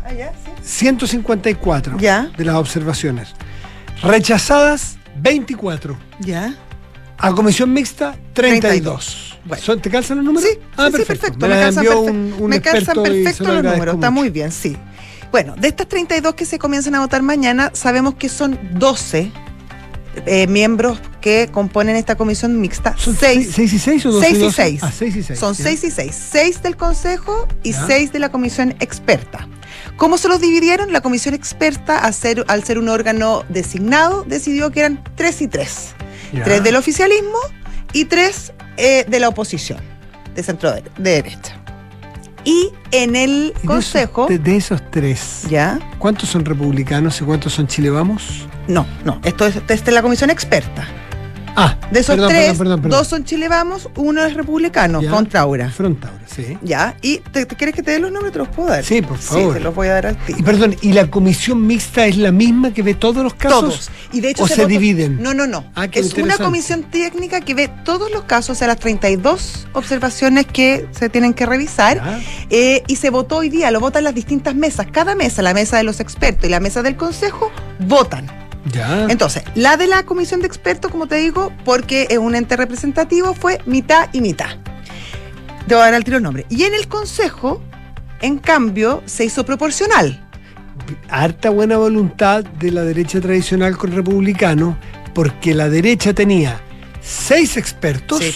[0.06, 0.52] Ah, ya, sí.
[0.63, 2.30] 154 Ya.
[2.38, 3.30] de las observaciones.
[4.04, 5.97] Rechazadas 24.
[6.19, 6.54] Ya.
[7.22, 9.40] A comisión mixta 32.
[9.46, 9.64] Bueno.
[9.64, 10.50] ¿Son- ¿Te calzan los números?
[10.50, 11.38] Sí, ah, sí, sí, perfecto.
[11.38, 11.48] perfecto.
[11.48, 12.02] Me, Me, calzan, perfecto.
[12.12, 13.96] un, un Me calzan experto y se perfecto lo los números.
[13.96, 14.78] Está muy bien, sí.
[15.32, 19.32] Bueno, de estas 32 que se comienzan a votar mañana, sabemos que son 12
[20.26, 22.96] eh, miembros que componen esta comisión mixta.
[22.98, 24.56] ¿Son 6 6 y 6 o 12 seis y doce?
[24.64, 24.80] seis.
[24.84, 25.40] Ah, 6 y 6.
[25.40, 26.28] Son 6 y 6.
[26.32, 27.86] 6 del Consejo y Ya.
[27.88, 29.48] 6 de la Comisión Experta.
[29.96, 30.92] ¿Cómo se los dividieron?
[30.92, 35.48] La Comisión Experta, al ser, al ser un órgano designado, decidió que eran 3 y
[35.48, 35.94] 3.
[36.32, 37.38] Tres del oficialismo
[37.94, 39.80] y tres eh, de la oposición,
[40.34, 41.58] de centro de, de derecha.
[42.44, 45.78] Y en el Consejo, De, de esos tres, ¿ya?
[46.00, 48.48] ¿cuántos son republicanos y cuántos son Chile Vamos?
[48.67, 50.88] No, no, esto es, esto es la Comisión Experta.
[51.56, 55.10] Ah, De esos perdón, tres, perdón, perdón, dos son Chile Vamos, uno es republicano, Ya.
[55.12, 55.70] contra Aura.
[55.70, 56.58] Frontaura, sí.
[56.62, 56.96] ¿Ya?
[57.02, 58.32] ¿Y te, te quieres que te dé los nombres?
[58.32, 58.84] Te los puedo dar.
[58.86, 59.54] Sí, por favor.
[59.54, 60.34] Sí, te los voy a dar a ti.
[60.38, 63.60] Y perdón, ¿y la comisión mixta es la misma que ve todos los casos?
[63.62, 63.92] Todos.
[64.14, 65.22] Y de hecho ¿O se dividen?
[65.22, 65.66] No, no, no.
[65.76, 70.46] Ah, es una comisión técnica que ve todos los casos, o sea, las 32 observaciones
[70.46, 72.02] que se tienen que revisar.
[72.50, 74.88] Eh, y se votó hoy día, lo votan las distintas mesas.
[74.92, 78.40] Cada mesa, la mesa de los expertos y la mesa del consejo, votan.
[78.65, 79.08] Ya.
[79.10, 83.34] Entonces, la de la comisión de expertos, como te digo, porque es un ente representativo,
[83.34, 84.58] fue mitad y mitad.
[85.67, 86.45] Te voy a dar al tiro el nombre.
[86.50, 87.62] Y en el consejo,
[88.21, 90.28] en cambio, se hizo proporcional.
[91.10, 94.78] harta buena voluntad de la derecha tradicional con republicano,
[95.13, 96.60] porque la derecha tenía
[97.02, 98.34] seis expertos, Sí,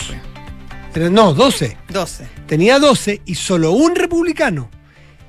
[0.93, 1.11] pues.
[1.11, 2.27] no, 12, 12.
[2.47, 4.69] tenía 12 y solo un republicano.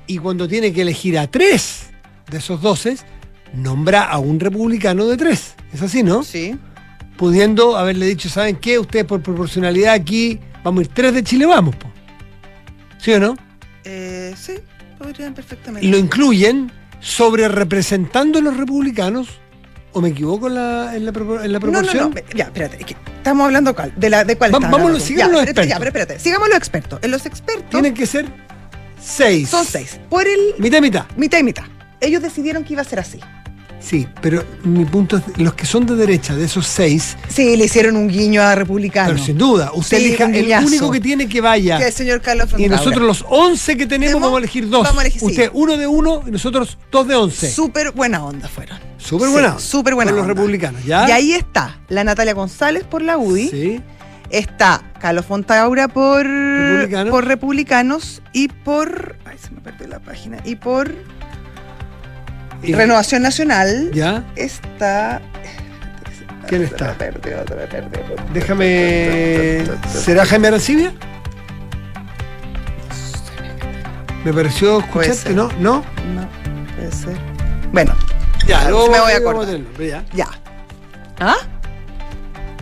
[0.05, 1.87] Y cuando tiene que elegir a tres
[2.29, 2.97] de esos 12,
[3.53, 5.55] nombra a un republicano de tres.
[5.73, 6.23] Es así, ¿no?
[6.23, 6.57] Sí.
[7.17, 8.77] Pudiendo haberle dicho, ¿saben qué?
[8.79, 11.75] Ustedes por proporcionalidad aquí, vamos a ir tres de Chile, vamos.
[11.75, 11.87] po".
[12.99, 13.35] ¿Sí o no?
[13.83, 14.53] Eh, sí,
[14.99, 15.85] podrían perfectamente.
[15.85, 19.27] y lo incluyen sobre representando a los republicanos.
[19.93, 22.11] ¿O me equivoco en la, en la, propor- en la No, no, proporción?
[22.13, 24.99] no, ya, espérate, es que estamos hablando cuál- de, la, de cuál Va- tú?
[24.99, 25.77] sigamos Ya, los Ya, expertos.
[25.79, 26.99] pero espérate, sigamos los expertos.
[27.01, 28.25] En los expertos Tienen que ser
[29.01, 29.49] seis.
[29.49, 29.99] son seis.
[30.09, 31.05] Por el Mitad y mitad.
[31.15, 31.63] mitad y mitad.
[31.99, 33.19] Ellos decidieron que iba a ser así.
[33.79, 37.65] Sí, pero mi punto es, los que son de derecha, de esos seis, Sí, le
[37.65, 39.11] hicieron un guiño a republicano.
[39.13, 40.67] pero sin duda, usted Sí, elija el guiñazo.
[40.67, 41.77] único que tiene que vaya.
[41.77, 42.75] Que el señor Carlos Y Frontaura.
[42.77, 44.83] nosotros los 11 que tenemos vamos a elegir dos.
[44.83, 45.25] vamos a elegir, sí.
[45.27, 47.51] Usted uno de uno y nosotros dos de 11.
[47.51, 48.77] Súper buena onda fueron.
[48.97, 49.47] Súper Sí, buena.
[49.49, 49.59] onda.
[49.59, 50.33] Súper buena Con los onda.
[50.33, 51.07] republicanos, ¿ya?
[51.07, 53.49] Y ahí está la Natalia González por la UDI.
[53.49, 53.81] Sí.
[54.29, 57.11] Está Carlos Fontaura por Republicano.
[57.11, 59.15] por republicanos y por.
[59.23, 60.39] Ay, se me perdió la página.
[60.43, 60.93] Y por
[62.63, 63.91] Y- Renovación Nacional.
[63.93, 64.23] ¿Ya?
[64.35, 65.21] Está.
[66.47, 66.93] ¿Quién está?
[66.93, 68.15] perdió, perdió.
[68.33, 69.63] Déjame.
[69.93, 70.93] ¿Será Jaime Arancibia?
[74.23, 75.33] Me pareció escucharte.
[75.33, 75.49] ¿no?
[75.59, 75.83] ¿No?
[76.13, 76.27] No,
[76.75, 77.17] puede ser.
[77.71, 77.93] Bueno,
[78.47, 79.59] Ya, Ya, luego me voy a acordar.
[79.59, 80.05] nombre, ya.
[80.13, 80.27] ya.
[81.19, 81.35] ¿Ah?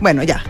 [0.00, 0.42] Bueno, ya.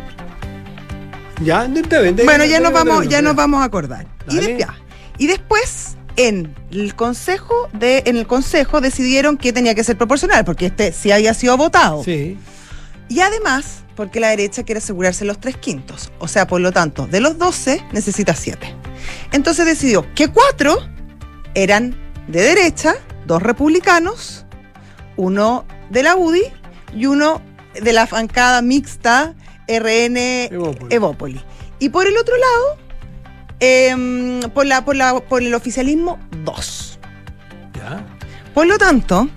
[1.43, 4.07] Ya, está bien, de- Bueno, ya nos vamos, ya nos vamos a acordar.
[4.29, 4.53] Y, Dale.
[4.55, 4.75] de- ya.
[5.19, 10.45] y después, en el consejo, de, en el consejo decidieron que tenía que ser proporcional,
[10.45, 12.03] porque este sí había sido votado.
[12.03, 12.39] Sí.
[13.09, 16.11] Y además, porque la derecha quiere asegurarse los tres quintos.
[16.19, 18.75] O sea, por lo tanto, de los 12 necesita 7.
[19.33, 20.79] Entonces decidió que cuatro
[21.55, 21.97] eran
[22.29, 22.95] de derecha,
[23.27, 24.45] dos republicanos,
[25.17, 26.43] uno de la UDI
[26.95, 27.41] y uno
[27.81, 29.35] de la bancada mixta
[29.69, 30.17] RN
[30.51, 30.93] Evópolis.
[30.93, 31.41] Evópoli.
[31.79, 32.79] Y por el otro lado,
[33.61, 36.99] em, por, la, por, la, por el oficialismo, dos.
[37.75, 38.05] Ya.
[38.55, 39.29] Por lo tanto,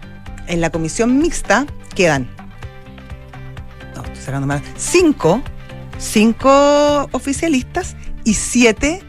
[0.47, 2.27] en la comisión mixta quedan
[3.95, 5.41] no, estoy sacando mal, cinco,
[5.97, 9.01] cinco oficialistas y siete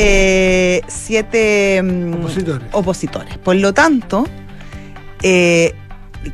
[0.00, 2.68] eh, siete mm, Opositores.
[2.72, 3.38] opositores.
[3.38, 4.26] Por lo tanto,
[5.22, 5.74] eh,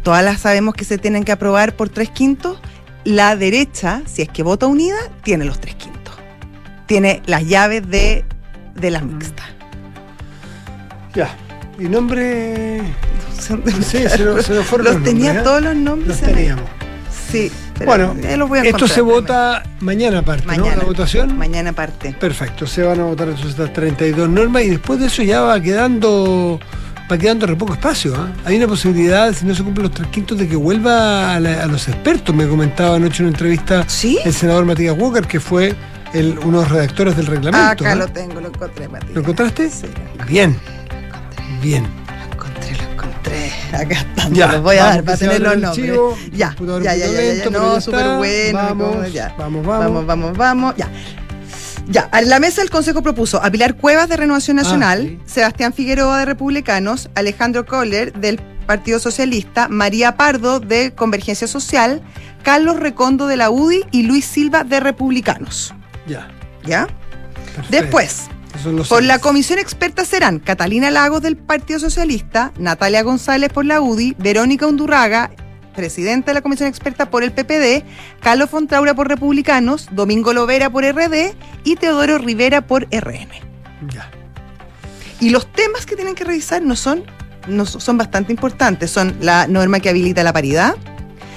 [0.03, 2.59] todas las sabemos que se tienen que aprobar por tres quintos.
[3.05, 5.93] La derecha, si es que vota unida, tiene los tres quintos.
[6.87, 8.25] Tiene las llaves de,
[8.75, 9.47] de las mixtas.
[11.14, 11.35] Ya.
[11.79, 12.81] Y nombre.
[13.40, 15.44] Sí, se, nos- se nos fueron los los tenía nombres, ¿eh?
[15.44, 16.09] todos los nombres.
[16.09, 16.64] Los teníamos.
[17.33, 17.51] Sí.
[17.77, 20.70] pero Bueno, ya los voy a esto se vota mañana aparte, Mañana.
[20.77, 20.83] ¿no?
[20.83, 21.37] La votación.
[21.37, 22.12] Mañana aparte.
[22.18, 26.61] Perfecto, se van a votar estas 32 normas y después de eso ya va quedando
[27.11, 28.14] va quedando re poco espacio.
[28.16, 28.29] ¿ah?
[28.44, 31.64] Hay una posibilidad, si no se cumplen los tres quintos, de que vuelva a, la-
[31.64, 32.35] a los expertos.
[32.35, 34.18] Me comentaba anoche en una entrevista ¿Sí?
[34.25, 35.75] el senador Matías Walker, que fue
[36.14, 37.85] el, uno de los redactores del reglamento.
[37.85, 37.94] Acá ¿ah?
[37.94, 39.12] lo tengo, lo encontré, Matías.
[39.14, 39.68] ¿Lo encontraste?
[39.70, 39.87] Sí,
[40.27, 40.59] Bien,
[41.61, 41.87] bien.
[42.07, 43.53] lo encontré, lo encontré.
[43.72, 44.29] Acá está.
[44.31, 45.88] Ya, los voy a dar para tener los el nombres.
[45.88, 48.59] archivo, Ya, ya, ya, ya, ya, no, súper bueno.
[48.59, 49.35] Vamos, ya.
[49.38, 49.85] vamos, vamos.
[49.85, 50.88] Vamos, vamos, vamos, ya.
[51.87, 55.18] Ya, a la mesa del Consejo propuso a Pilar Cuevas de Renovación Nacional, sí.
[55.27, 62.00] Sebastián Figueroa de Republicanos, Alejandro Kohler del Partido Socialista, María Pardo de Convergencia Social,
[62.42, 65.74] Carlos Recondo de la UDI y Luis Silva de Republicanos.
[66.07, 66.29] Ya.
[66.64, 66.87] ¿Ya?
[67.55, 67.69] perfecto.
[67.71, 68.27] Después,
[68.88, 74.14] por la comisión experta serán Catalina Lagos del Partido Socialista, Natalia González por la UDI,
[74.19, 75.31] Verónica Undurraga,
[75.75, 77.85] presidenta de la comisión experta por el PPD,
[78.21, 83.31] Carlos Fontraura por Republicanos, Domingo Lovera por RD y Teodoro Rivera por RM.
[83.93, 84.09] Ya.
[85.21, 87.05] Y los temas que tienen que revisar no son,
[87.49, 88.90] no so- son bastante importantes.
[88.90, 90.77] Son la norma que habilita la paridad,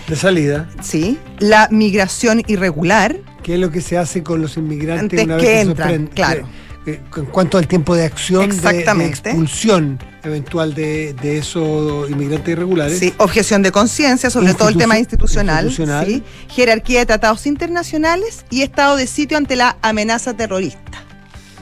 [0.08, 1.18] De salida, ¿sí?
[1.40, 5.46] la migración irregular, ¿qué es lo que se hace con los inmigrantes Antes una vez
[5.46, 6.50] que entran, claro.
[6.86, 13.00] Eh, En cuanto al tiempo de acción, de- expulsión eventual de, de esos inmigrantes irregulares.
[13.00, 16.06] Sí, objeción de conciencia, sobre todo el tema institucional, institucional.
[16.08, 16.24] ¿sí?
[16.50, 20.82] jerarquía de tratados internacionales y estado de sitio ante la amenaza terrorista.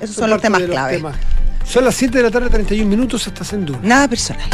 [0.02, 0.98] Esos son los temas de clave.
[0.98, 1.16] temas.
[1.68, 3.66] Son las 7 de la tarde, 31 minutos, estás en.
[3.84, 4.50] Nada personal.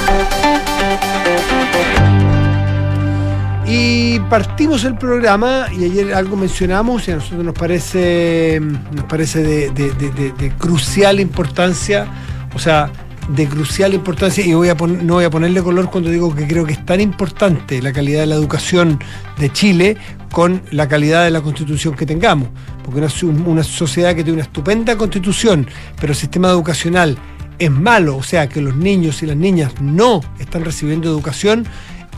[3.73, 9.43] Y partimos el programa y ayer algo mencionamos y a nosotros nos parece, nos parece
[9.71, 12.05] de, crucial importancia,
[12.53, 12.91] o sea,
[13.29, 16.85] de crucial importancia y no voy a ponerle color cuando digo que creo que es
[16.85, 18.99] tan importante la calidad de la educación
[19.39, 19.95] de Chile
[20.33, 22.49] con la calidad de la constitución que tengamos,
[22.83, 23.09] porque una,
[23.45, 25.65] una sociedad que tiene una estupenda constitución,
[25.97, 27.17] pero el sistema educacional
[27.57, 31.65] es malo, o sea que los niños y las niñas no están recibiendo educación,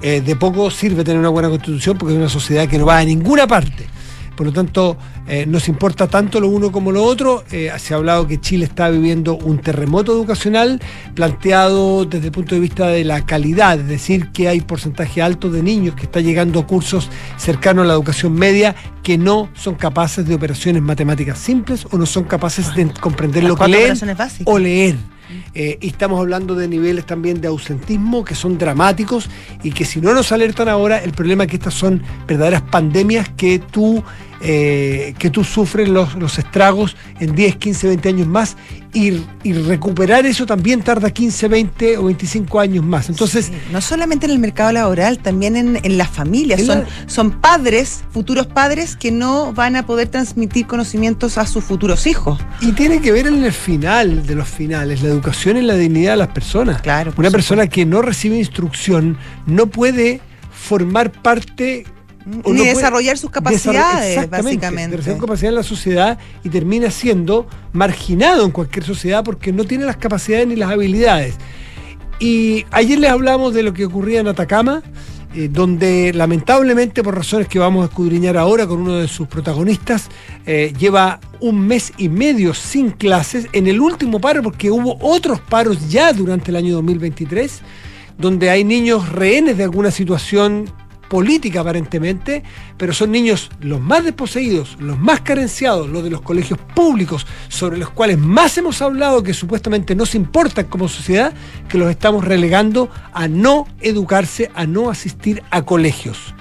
[0.04, 3.00] eh, de poco sirve tener una buena constitución porque es una sociedad que no va
[3.00, 3.88] a ninguna parte.
[4.36, 7.44] Por lo tanto, eh, nos importa tanto lo uno como lo otro.
[7.52, 10.82] Eh, se ha hablado que Chile está viviendo un terremoto educacional
[11.14, 15.50] planteado desde el punto de vista de la calidad, es decir, que hay porcentaje alto
[15.50, 19.76] de niños que están llegando a cursos cercanos a la educación media que no son
[19.76, 23.98] capaces de operaciones matemáticas simples o no son capaces de comprender Las lo que leen
[24.46, 25.13] o leer.
[25.54, 29.30] Eh, y estamos hablando de niveles también de ausentismo que son dramáticos
[29.64, 33.30] y que si no nos alertan ahora, el problema es que estas son verdaderas pandemias
[33.30, 34.04] que tú,
[34.46, 38.58] eh, que tú sufres los, los estragos en 10, 15, 20 años más
[38.94, 43.08] y, y recuperar eso también tarda 15, 20 o 25 años más.
[43.10, 46.60] Entonces, Sí, no solamente en el mercado laboral, también en, en las familias.
[46.60, 51.48] En Son, la- son padres, futuros padres, que no van a poder transmitir conocimientos a
[51.48, 52.38] sus futuros hijos.
[52.62, 56.12] Y tiene que ver en el final de los finales, la educación y la dignidad
[56.12, 56.82] de las personas.
[56.82, 60.20] Claro, Una persona que no recibe instrucción no puede
[60.52, 61.86] formar parte
[62.44, 64.98] o Ni no desarrollar sus capacidades, básicamente.
[64.98, 69.86] desarrollar capacidad en la sociedad y termina siendo marginado en cualquier sociedad porque no tiene
[69.86, 71.36] las capacidades ni las habilidades.
[72.20, 74.82] Y ayer les hablamos de lo que ocurría en Atacama,
[75.36, 80.10] eh, donde lamentablemente, por razones que vamos a escudriñar ahora con uno de sus protagonistas,
[80.46, 85.40] eh, lleva un mes y medio sin clases en el último paro, porque hubo otros
[85.42, 87.62] paros ya durante el año 2023,
[88.18, 90.72] donde hay niños rehenes de alguna situación
[91.14, 92.42] política aparentemente,
[92.76, 97.78] pero son niños los más desposeídos, los más carenciados, los de los colegios públicos, sobre
[97.78, 101.32] los cuales más hemos hablado que supuestamente nos importan como sociedad,
[101.70, 106.34] que los estamos relegando a no educarse, a no asistir a colegios.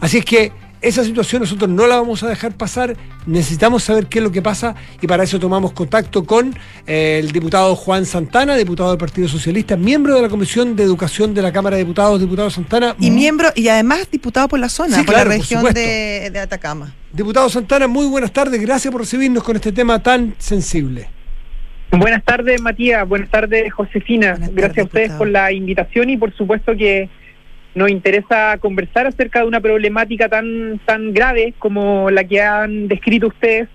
[0.00, 4.18] Así es que esa situación nosotros no la vamos a dejar pasar, necesitamos saber qué
[4.18, 6.54] es lo que pasa y para eso tomamos contacto con
[6.86, 11.34] eh, el diputado Juan Santana, diputado del Partido Socialista, miembro de la Comisión de Educación
[11.34, 12.96] de la Cámara de Diputados, diputado Santana.
[12.98, 16.38] Y miembro, y además diputado por la zona, Sí, por claro, la región de, de
[16.38, 16.94] Atacama.
[17.12, 21.08] Diputado Santana, muy buenas tardes, gracias por recibirnos con este tema tan sensible.
[21.92, 23.06] Buenas tardes, Matías.
[23.08, 24.30] Buenas tardes, Josefina.
[24.32, 25.18] Buenas Gracias a ustedes diputado.
[25.18, 27.08] por la invitación y por supuesto que
[27.74, 33.28] nos interesa conversar acerca de una problemática tan, tan grave como la que han descrito
[33.28, 33.68] ustedes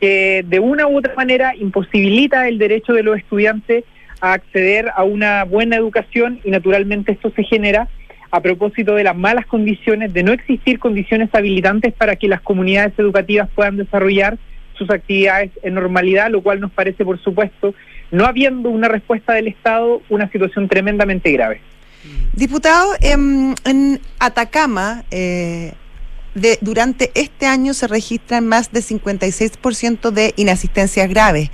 [0.00, 3.84] que de una u otra manera imposibilita el derecho de los estudiantes
[4.20, 7.88] a acceder a una buena educación y naturalmente esto se genera
[8.30, 12.92] a propósito de las malas condiciones, de no existir condiciones habilitantes para que las comunidades
[12.98, 14.36] educativas puedan desarrollar
[14.74, 17.74] sus actividades en normalidad, lo cual nos parece, por supuesto,
[18.10, 21.60] no habiendo una respuesta del Estado, una situación tremendamente grave.
[22.36, 25.72] Diputado, em, en Atacama, eh,
[26.60, 31.48] durante este año se registran más de 56% de inasistencias graves.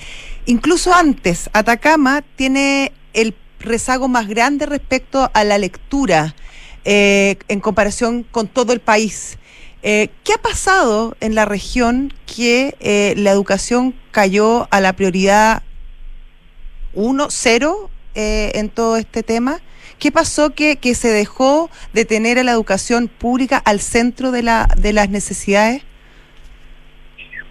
[0.44, 6.34] Incluso antes, Atacama tiene el rezago más grande respecto a la lectura
[6.84, 9.38] eh, en comparación con todo el país.
[9.84, 15.62] Eh, ¿Qué ha pasado en la región que la educación cayó a la prioridad
[16.94, 19.60] 1, 0 en todo este tema?
[20.02, 24.42] ¿Qué pasó que, que se dejó de tener a la educación pública al centro de,
[24.42, 25.84] la, de las necesidades?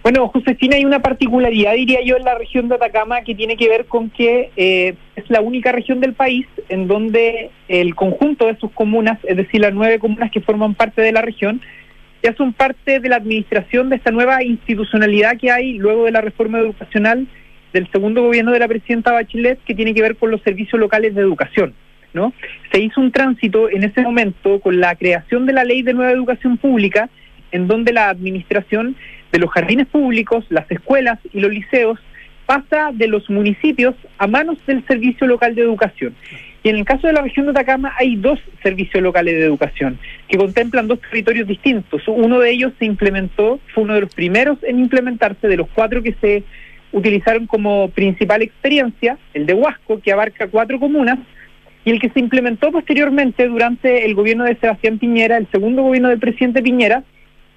[0.02, 3.70] Bueno, Josefina, hay una particularidad, diría yo, en la región de Atacama que tiene que
[3.70, 8.58] ver con que eh, es la única región del país en donde el conjunto de
[8.58, 11.62] sus comunas, es decir, las nueve comunas que forman parte de la región,
[12.22, 16.20] ya son parte de la administración de esta nueva institucionalidad que hay luego de la
[16.20, 17.26] reforma educacional
[17.72, 21.14] del segundo gobierno de la presidenta Bachelet, que tiene que ver con los servicios locales
[21.14, 21.72] de educación.
[22.14, 22.32] ¿No?
[22.70, 26.12] Se hizo un tránsito en ese momento con la creación de la ley de nueva
[26.12, 27.08] educación pública,
[27.50, 28.96] en donde la administración
[29.30, 31.98] de los jardines públicos, las escuelas y los liceos
[32.46, 36.14] pasa de los municipios a manos del Servicio Local de Educación.
[36.64, 39.98] Y en el caso de la región de Atacama hay dos servicios locales de educación
[40.28, 42.02] que contemplan dos territorios distintos.
[42.06, 46.02] Uno de ellos se implementó, fue uno de los primeros en implementarse de los cuatro
[46.02, 46.44] que se
[46.92, 51.18] utilizaron como principal experiencia, el de Huasco, que abarca cuatro comunas,
[51.84, 56.08] y el que se implementó posteriormente durante el gobierno de Sebastián Piñera, el segundo gobierno
[56.10, 57.02] del presidente Piñera,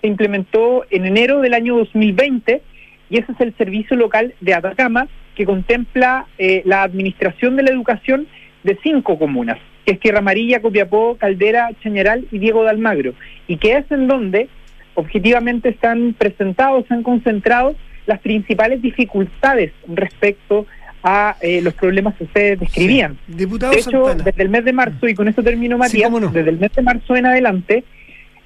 [0.02, 2.62] se implementó en enero del año 2020
[3.10, 7.72] y ese es el servicio local de Atacama que contempla eh, la administración de la
[7.72, 8.28] educación
[8.64, 13.14] de cinco comunas, que es Tierra Amarilla, Copiapó, Caldera, Chañaral y Diego de Almagro,
[13.48, 14.50] y que es en donde
[14.96, 17.76] objetivamente están presentados, se han concentrado
[18.08, 20.66] las principales dificultades respecto
[21.08, 23.16] a eh, los problemas que ustedes describían.
[23.28, 24.24] Diputado de hecho, Santana.
[24.24, 26.20] desde el mes de marzo, y con eso termino Matías, no.
[26.32, 27.84] desde el mes de marzo en adelante,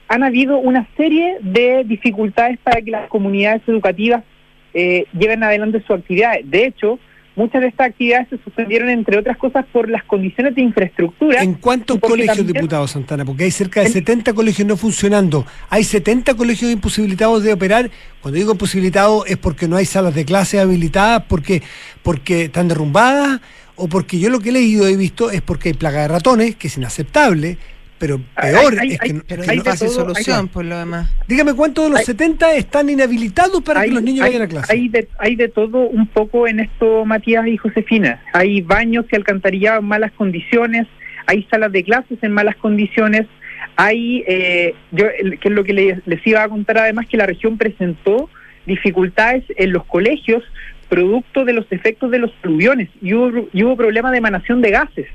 [0.09, 4.25] han habido una serie de dificultades para que las comunidades educativas
[4.73, 6.49] eh, lleven adelante sus actividades.
[6.49, 6.99] De hecho,
[7.35, 11.41] muchas de estas actividades se suspendieron, entre otras cosas, por las condiciones de infraestructura.
[11.41, 13.25] ¿En cuántos y colegios, también- diputado Santana?
[13.25, 15.45] Porque hay cerca de En- 70 colegios no funcionando.
[15.69, 17.89] Hay 70 colegios imposibilitados de operar.
[18.21, 21.61] Cuando digo imposibilitados es porque no hay salas de clase habilitadas, porque,
[22.03, 23.39] porque están derrumbadas,
[23.75, 26.55] o porque yo lo que he leído he visto es porque hay plaga de ratones,
[26.57, 27.57] que es inaceptable,
[27.99, 31.09] pero peor hay- es que, hay- no- Pero que no- todo, solución, por lo demás.
[31.27, 34.47] Dígame cuántos de los hay- 70 están inhabilitados para que los niños hay- vayan a
[34.47, 34.73] clase.
[34.73, 38.23] Hay de, hay de todo un poco en esto, Matías y Josefina.
[38.33, 40.87] Hay baños y alcantarillados en malas condiciones,
[41.27, 43.27] hay salas de clases en malas condiciones,
[43.75, 47.25] hay, eh, yo, que es lo que les, les iba a contar además, que la
[47.25, 48.29] región presentó
[48.65, 50.43] dificultades en los colegios
[50.89, 54.71] producto de los efectos de los aluviones y hubo, y hubo problemas de emanación de
[54.71, 55.07] gases.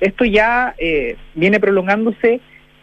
[0.00, 2.40] Esto ya eh, viene prolongándose,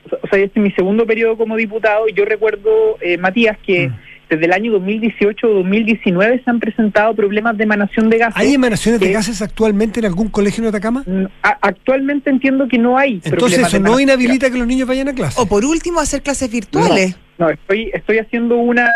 [0.09, 3.89] o sea, este es mi segundo periodo como diputado y yo recuerdo, eh, Matías, que
[3.89, 3.93] Mm.
[4.30, 8.36] desde el año 2018 o 2019 se han presentado problemas de emanación de gases.
[8.38, 11.03] ¿Hay emanaciones de gases actualmente en algún colegio en Atacama?
[11.05, 13.22] Mm, Actualmente entiendo que no hay.
[13.24, 15.39] Entonces eso no inhabilita que los niños vayan a clase.
[15.39, 17.16] O por último, hacer clases virtuales.
[17.38, 18.89] No, estoy, estoy haciendo una,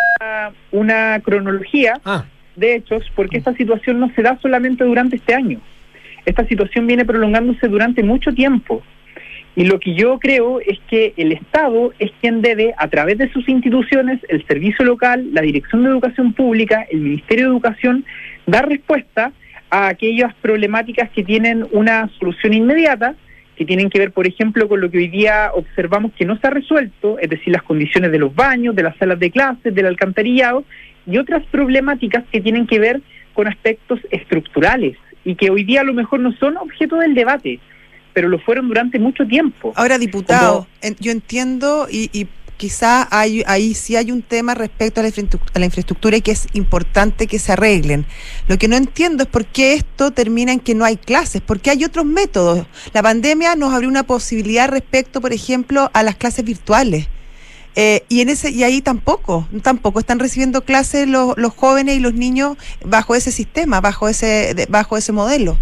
[0.71, 5.59] una cronología Ah, de hechos porque esta situación no se da solamente durante este año.
[6.25, 8.81] Esta situación viene prolongándose durante mucho tiempo.
[9.55, 13.31] Y lo que yo creo es que el Estado es quien debe, a través de
[13.31, 18.05] sus instituciones, el servicio local, la Dirección de Educación Pública, el Ministerio de Educación,
[18.45, 19.33] dar respuesta
[19.69, 23.15] a aquellas problemáticas que tienen una solución inmediata,
[23.55, 26.47] que tienen que ver, por ejemplo, con lo que hoy día observamos que no se
[26.47, 29.87] ha resuelto, es decir, las condiciones de los baños, de las salas de clases, del
[29.87, 30.63] alcantarillado,
[31.05, 33.01] y otras problemáticas que tienen que ver
[33.33, 34.95] con aspectos estructurales
[35.25, 37.59] y que hoy día a lo mejor no son objeto del debate,
[38.13, 39.73] pero lo fueron durante mucho tiempo.
[39.75, 44.99] Ahora, diputado, Como- yo entiendo y, y quizá hay, ahí sí hay un tema respecto
[44.99, 45.09] a la,
[45.53, 48.05] a la infraestructura y que es importante que se arreglen.
[48.47, 51.69] Lo que no entiendo es por qué esto termina en que no hay clases, porque
[51.69, 52.67] hay otros métodos.
[52.93, 57.07] La pandemia nos abrió una posibilidad respecto, por ejemplo, a las clases virtuales.
[57.79, 61.99] Eh, y en ese y ahí tampoco, tampoco están recibiendo clases los, los jóvenes y
[62.01, 65.57] los niños bajo ese sistema, bajo ese de- bajo ese modelo.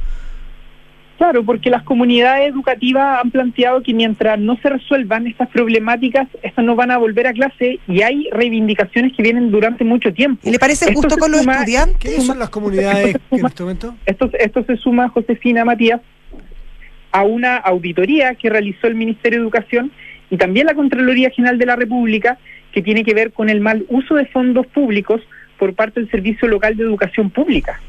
[1.18, 6.64] Claro, porque las comunidades educativas han planteado que mientras no se resuelvan estas problemáticas, estas
[6.64, 10.42] no van a volver a clase y hay reivindicaciones que vienen durante mucho tiempo.
[10.48, 11.98] ¿Y le parece Esto justo con los suma- estudiantes?
[12.00, 13.96] ¿Qué son las comunidades Esto se en suma- este momento?
[14.06, 16.02] Esto, esto se suma, Josefina Matías,
[17.12, 19.92] a una auditoría que realizó el Ministerio de Educación
[20.30, 22.38] y también la Contraloría General de la República,
[22.72, 25.22] que tiene que ver con el mal uso de fondos públicos
[25.58, 27.80] por parte del Servicio Local de Educación Pública.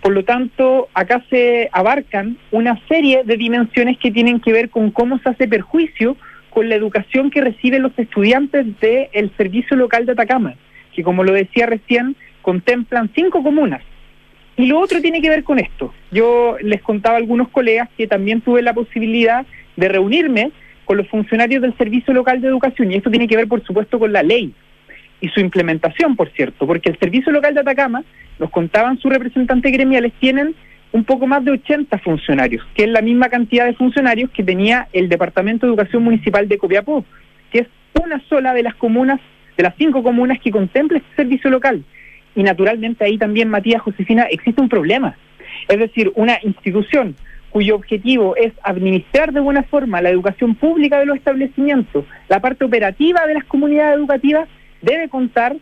[0.00, 4.90] Por lo tanto, acá se abarcan una serie de dimensiones que tienen que ver con
[4.90, 6.16] cómo se hace perjuicio
[6.50, 10.54] con la educación que reciben los estudiantes del Servicio Local de Atacama,
[10.94, 13.82] que como lo decía recién, contemplan cinco comunas.
[14.56, 15.92] Y lo otro tiene que ver con esto.
[16.10, 19.44] Yo les contaba a algunos colegas que también tuve la posibilidad
[19.76, 20.50] de reunirme
[20.86, 23.98] con los funcionarios del Servicio Local de Educación, y esto tiene que ver, por supuesto,
[23.98, 24.54] con la ley
[25.20, 28.04] y su implementación, por cierto, porque el Servicio Local de Atacama,
[28.38, 30.54] nos contaban sus representantes gremiales, tienen
[30.92, 34.88] un poco más de 80 funcionarios, que es la misma cantidad de funcionarios que tenía
[34.92, 37.04] el Departamento de Educación Municipal de Copiapó,
[37.50, 37.66] que es
[38.02, 39.20] una sola de las comunas,
[39.56, 41.82] de las cinco comunas que contempla este servicio local.
[42.34, 45.16] Y naturalmente ahí también, Matías Josefina, existe un problema.
[45.68, 47.16] Es decir, una institución
[47.56, 52.66] cuyo objetivo es administrar de buena forma la educación pública de los establecimientos, la parte
[52.66, 54.46] operativa de las comunidades educativas,
[54.82, 55.56] debe contar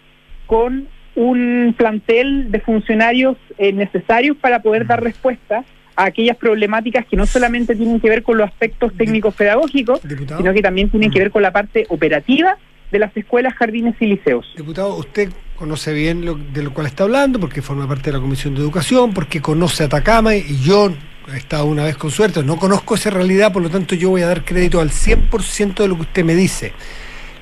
[0.46, 5.64] con un plantel de funcionarios eh, necesarios para poder dar respuesta
[5.94, 10.40] a aquellas problemáticas que no solamente tienen que ver con los aspectos técnicos pedagógicos, Diputado.
[10.40, 12.58] sino que también tienen que ver con la parte operativa
[12.90, 14.52] de las escuelas, jardines y liceos.
[14.56, 18.20] Diputado, usted conoce bien lo, de lo cual está hablando, porque forma parte de la
[18.20, 20.92] Comisión de Educación, porque conoce Atacama y yo
[21.32, 24.22] he estado una vez con suerte, no conozco esa realidad, por lo tanto yo voy
[24.22, 26.72] a dar crédito al 100% de lo que usted me dice.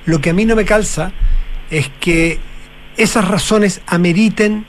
[0.05, 1.11] Lo que a mí no me calza
[1.69, 2.39] es que
[2.97, 4.65] esas razones ameriten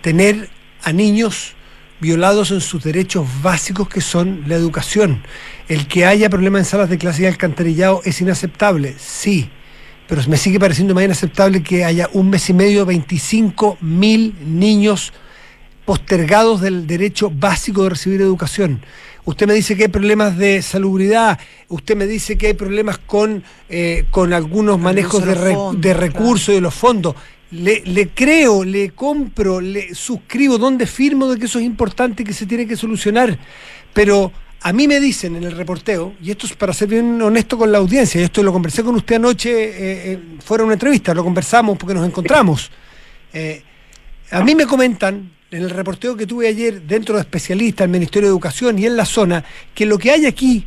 [0.00, 0.48] tener
[0.82, 1.54] a niños
[2.00, 5.22] violados en sus derechos básicos que son la educación.
[5.68, 9.50] El que haya problemas en salas de clase y alcantarillado es inaceptable, sí,
[10.06, 15.12] pero me sigue pareciendo más inaceptable que haya un mes y medio 25 mil niños
[15.86, 18.82] postergados del derecho básico de recibir educación.
[19.24, 23.42] Usted me dice que hay problemas de salubridad, usted me dice que hay problemas con,
[23.68, 26.00] eh, con algunos manejos de, de los re- fondos, de claro.
[26.00, 27.14] recursos y de los fondos.
[27.50, 32.26] Le, le creo, le compro, le suscribo, donde firmo de que eso es importante y
[32.26, 33.38] que se tiene que solucionar.
[33.92, 34.32] Pero
[34.62, 37.70] a mí me dicen en el reporteo, y esto es para ser bien honesto con
[37.70, 41.14] la audiencia, y esto lo conversé con usted anoche eh, eh, fuera de una entrevista,
[41.14, 42.70] lo conversamos porque nos encontramos.
[44.30, 48.28] A mí me comentan en el reporteo que tuve ayer dentro de especialistas, el Ministerio
[48.28, 49.44] de Educación y en la zona,
[49.74, 50.64] que lo que hay aquí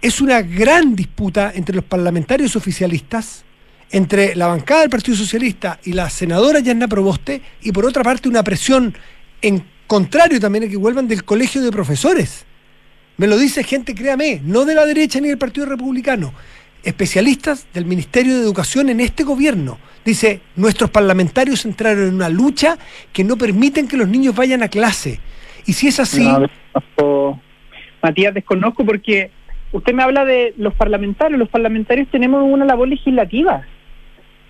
[0.00, 3.44] es una gran disputa entre los parlamentarios oficialistas,
[3.90, 8.28] entre la bancada del Partido Socialista y la senadora Yanna Proboste, y por otra parte
[8.28, 8.94] una presión
[9.42, 12.44] en contrario también a que vuelvan del colegio de profesores.
[13.16, 16.32] Me lo dice gente, créame, no de la derecha ni del Partido Republicano,
[16.84, 19.78] especialistas del Ministerio de Educación en este gobierno.
[20.04, 22.76] Dice, nuestros parlamentarios entraron en una lucha
[23.12, 25.18] que no permiten que los niños vayan a clase.
[25.66, 27.40] Y si es así, No, desconozco.
[28.02, 29.30] Matías, desconozco porque
[29.72, 31.38] usted me habla de los parlamentarios.
[31.38, 33.62] Los parlamentarios tenemos una labor legislativa.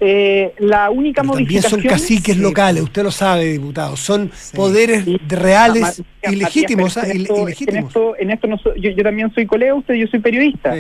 [0.01, 1.99] Eh, la única pero también son modificación...
[2.01, 2.43] caciques Sí.
[2.43, 4.57] locales, usted lo sabe, diputado, son Sí.
[4.57, 5.19] poderes Sí.
[5.29, 7.69] reales Ah, ilegítimos, ah, en ilegítimos.
[7.69, 10.75] En esto, en esto no soy- yo, yo también soy colega, usted, yo soy periodista.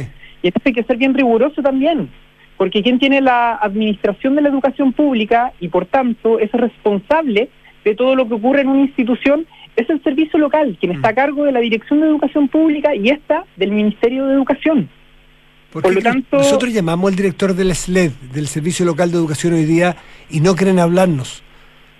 [0.44, 2.10] Y esto hay que ser bien riguroso también,
[2.58, 7.48] porque quien tiene la administración de la educación pública y por tanto es responsable
[7.82, 10.96] de todo lo que ocurre en una institución es el servicio local, quien Mm.
[10.96, 14.90] está a cargo de la Dirección de Educación Pública y esta del Ministerio de Educación.
[15.72, 19.64] ¿Por lo tanto- nosotros llamamos al director del SLED, del Servicio Local de Educación hoy
[19.64, 19.96] día,
[20.30, 21.42] y no quieren hablarnos.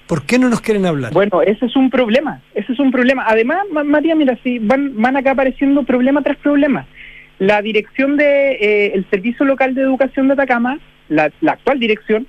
[0.07, 1.13] ¿Por qué no nos quieren hablar?
[1.15, 3.25] Bueno, ese es un problema, ese es un problema.
[3.27, 6.87] Además, Ma- Matías, mira, si van, van acá apareciendo problema tras problema.
[7.47, 10.79] La dirección de eh, el Servicio Local de Educación de Atacama,
[11.09, 12.27] la, la actual dirección,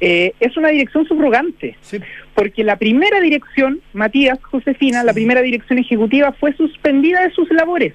[0.00, 1.76] eh, es una dirección subrogante.
[1.80, 1.98] Sí.
[2.34, 7.92] porque la primera dirección, Matías Josefina, la primera dirección ejecutiva fue suspendida de sus labores.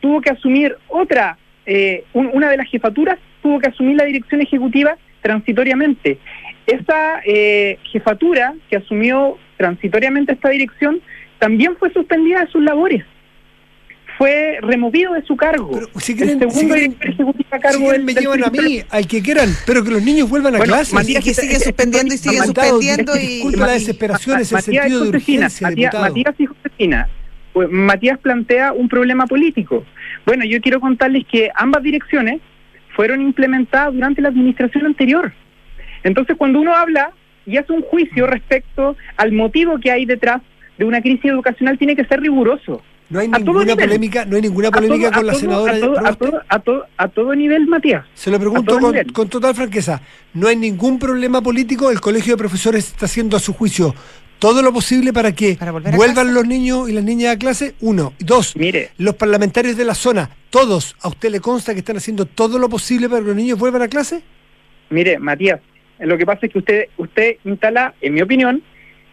[0.00, 4.40] Tuvo que asumir otra, eh, un- una de las jefaturas tuvo que asumir la dirección
[4.40, 6.18] ejecutiva transitoriamente.
[6.66, 11.00] Esa eh, jefatura que asumió transitoriamente esta dirección
[11.38, 13.04] también fue suspendida de sus labores.
[14.22, 15.72] Fue removido de su cargo.
[15.72, 18.14] Pero si el quieren- segundo si quieren- director ejecutivo a Si cargo quieren, del- me
[18.14, 20.94] del llevan a mí, al que quieran, pero que los niños vuelvan a Bueno, clase.
[20.94, 23.18] Matías, Y que sigue este- suspendiendo y sigue suspendiendo y...
[23.26, 25.94] disculpe la desesperación, es el Matías y sentido de urgencia, Matías.
[26.00, 27.08] Matías y Josefina,
[27.52, 29.84] pues, Matías plantea un problema político.
[30.24, 32.40] Bueno, yo quiero contarles que ambas direcciones
[32.94, 35.32] fueron implementadas durante la administración anterior.
[36.04, 37.10] Entonces, cuando uno habla
[37.44, 40.42] y hace un juicio respecto al motivo que hay detrás
[40.78, 42.84] de una crisis educacional, tiene que ser riguroso.
[43.12, 45.72] No hay ninguna polémica, no hay ninguna polémica todo- con la todo- senadora.
[45.74, 48.06] a todo, a, todo, a, todo, a todo nivel, Matías.
[48.14, 48.78] Se lo pregunto
[49.12, 50.00] con, total franqueza.
[50.32, 51.90] No hay ningún problema político.
[51.90, 53.94] El colegio de profesores está haciendo a su juicio
[54.38, 57.74] todo lo posible para que Para vuelvan los niños y las niñas a clase.
[57.80, 58.14] Uno.
[58.18, 58.56] Y Dos.
[58.56, 62.58] Mire, Los parlamentarios de la zona, todos, ¿a usted le consta que están haciendo todo
[62.58, 64.22] lo posible para que los niños vuelvan a clase?
[64.90, 65.60] mire, Matías,
[66.00, 68.62] lo que pasa es que usted, usted instala, en mi opinión,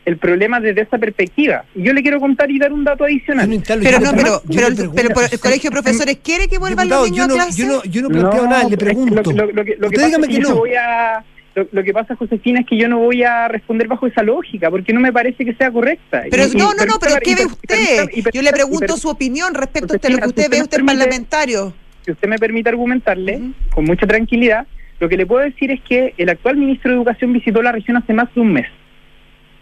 [0.05, 1.65] el problema desde esa perspectiva.
[1.75, 3.47] Y yo le quiero contar y dar un dato Yo adicional.
[3.49, 6.57] no instalo- Pero yo no, pero, pero, pero por- el colegio de profesores quiere que
[6.57, 7.61] vuelvan Diputado, los niños yo a no, clase.
[7.61, 9.31] yo no, yo no planteo nada, le pregunto.
[9.31, 10.55] Lo, lo- lo que, lo que Usted pasa dígame es que que yo no.
[10.55, 11.23] voy a,
[11.55, 14.69] lo, lo que pasa, Josefina, es que yo no voy a responder bajo esa lógica,
[14.71, 16.23] porque no me parece que sea correcta.
[16.31, 18.09] Pero Y- y no, no, no, pero ¿qué ve usted?
[18.33, 21.73] Yo le pregunto su opinión respecto a lo que usted ve, usted parlamentario.
[22.05, 23.41] si usted me permite argumentarle
[23.75, 24.65] con mucha tranquilidad,
[24.99, 27.95] lo que le puedo decir es que el actual ministro de Educación visitó la región
[27.97, 28.65] hace más de un mes,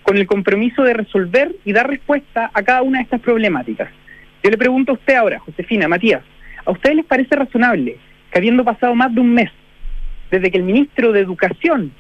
[0.08, 3.89] con el compromiso de resolver y dar respuesta a cada una de estas problemáticas.
[4.41, 6.22] Yo le pregunto a usted ahora, Josefina, Matías,
[6.66, 7.97] ¿a ustedes les parece razonable
[8.32, 9.51] que habiendo pasado más de un mes
[10.32, 11.91] desde que el ministro de Educación,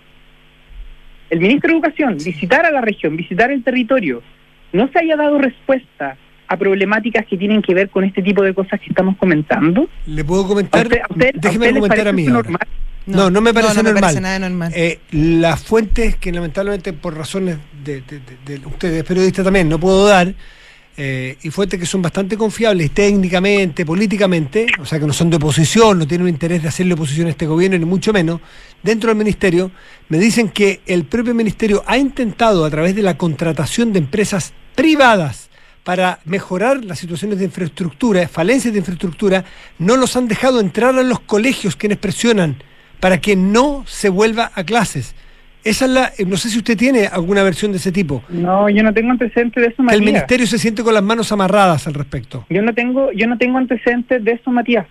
[1.29, 4.23] el ministro de Educación, visitara la región, visitara el territorio,
[4.71, 6.15] no se haya dado respuesta
[6.47, 9.89] a problemáticas que tienen que ver con este tipo de cosas que estamos comentando?
[10.05, 12.61] Le puedo ¿A comentar, usted- a usted- a déjeme usted parece a mí normal?
[13.05, 14.01] No, no me parece no, no me normal.
[14.01, 14.71] parece nada normal.
[14.75, 17.57] Eh, las fuentes que lamentablemente por razones
[17.87, 20.33] de, de- de- de ustedes periodistas también no puedo dar,
[20.99, 25.37] eh, y fuentes que son bastante confiables técnicamente, políticamente, o sea que no son de
[25.37, 28.41] oposición, no tienen un interés de hacerle oposición a este gobierno, ni mucho menos,
[28.81, 29.71] dentro del ministerio,
[30.09, 34.53] me dicen que el propio ministerio ha intentado a través de la contratación de empresas
[34.75, 35.49] privadas
[35.83, 39.45] para mejorar las situaciones de infraestructura, falencias de infraestructura,
[39.79, 42.57] no los han dejado entrar a los colegios quienes presionan
[42.99, 45.13] para que no se vuelva a clases.
[45.63, 48.23] Esa es la, eh, no sé si usted tiene alguna versión de ese tipo.
[48.29, 50.05] No, yo no tengo antecedentes de eso, Que el Matías.
[50.05, 52.45] ministerio se siente con las manos amarradas al respecto.
[52.49, 54.85] Yo no tengo, yo no tengo antecedentes de eso, Matías.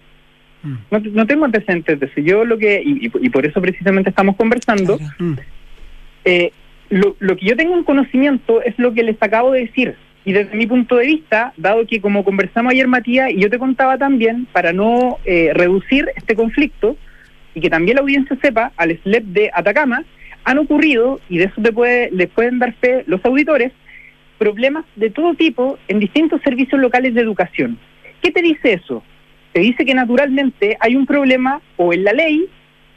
[0.63, 0.75] Mm.
[0.91, 2.21] No, no tengo antecedentes de eso.
[2.21, 4.99] Yo lo que y, y- y por eso precisamente estamos conversando.
[4.99, 5.15] Claro.
[5.19, 5.35] Mm.
[6.25, 6.53] eh,
[6.91, 9.95] lo, lo que yo tengo en conocimiento es lo que les acabo de decir.
[10.25, 13.59] Y desde mi punto de vista, dado que como conversamos ayer, Matías, y yo te
[13.59, 16.97] contaba también, para no eh, reducir este conflicto,
[17.55, 20.03] y que también la audiencia sepa, al SLEP de Atacama,
[20.47, 23.73] han ocurrido, y de eso te puede, les pueden dar fe los auditores,
[24.39, 27.79] problemas de todo tipo en distintos servicios locales de educación.
[28.23, 29.03] ¿Qué te dice eso?
[29.53, 32.47] Te dice que naturalmente hay un problema o en la ley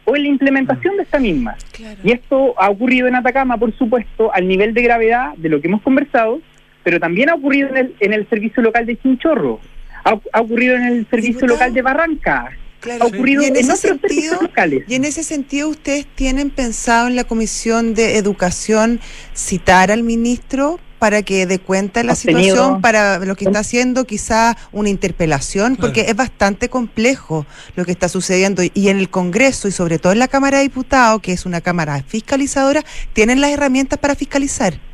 [0.06, 1.56] o en la implementación de esta misma.
[1.72, 2.00] Claro.
[2.04, 5.70] Y esto ha ocurrido en Atacama, por supuesto, al nivel de gravedad de lo que
[5.70, 6.41] hemos conversado,
[6.84, 9.60] pero también ha ocurrido en el, en el servicio local de Chinchorro,
[10.04, 11.54] ha, ha ocurrido en el servicio Diputado.
[11.54, 13.03] local de Barranca, Claro.
[13.03, 14.84] ha ocurrido Y en en, ese otros sentido, locales.
[14.88, 18.99] Y en ese sentido, ¿ustedes tienen pensado en la Comisión de Educación
[19.34, 24.05] citar al ministro para que dé cuenta de la situación, para lo que está haciendo,
[24.05, 25.75] quizá una interpelación?
[25.75, 25.88] Claro.
[25.88, 28.63] Porque es bastante complejo lo que está sucediendo.
[28.73, 31.61] Y en el Congreso y sobre todo en la Cámara de Diputados, que es una
[31.61, 34.89] Cámara fiscalizadora, tienen las herramientas para fiscalizar.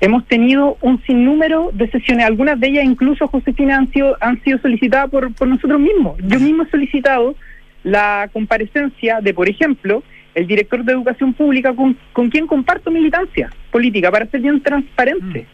[0.00, 4.58] Hemos tenido un sinnúmero de sesiones, algunas de ellas incluso, Josefina, han sido, han sido
[4.58, 6.16] solicitadas por, por nosotros mismos.
[6.24, 7.34] Yo mismo he solicitado
[7.82, 13.50] la comparecencia de, por ejemplo, el director de educación pública con, con quien comparto militancia
[13.72, 15.46] política, para ser bien transparente.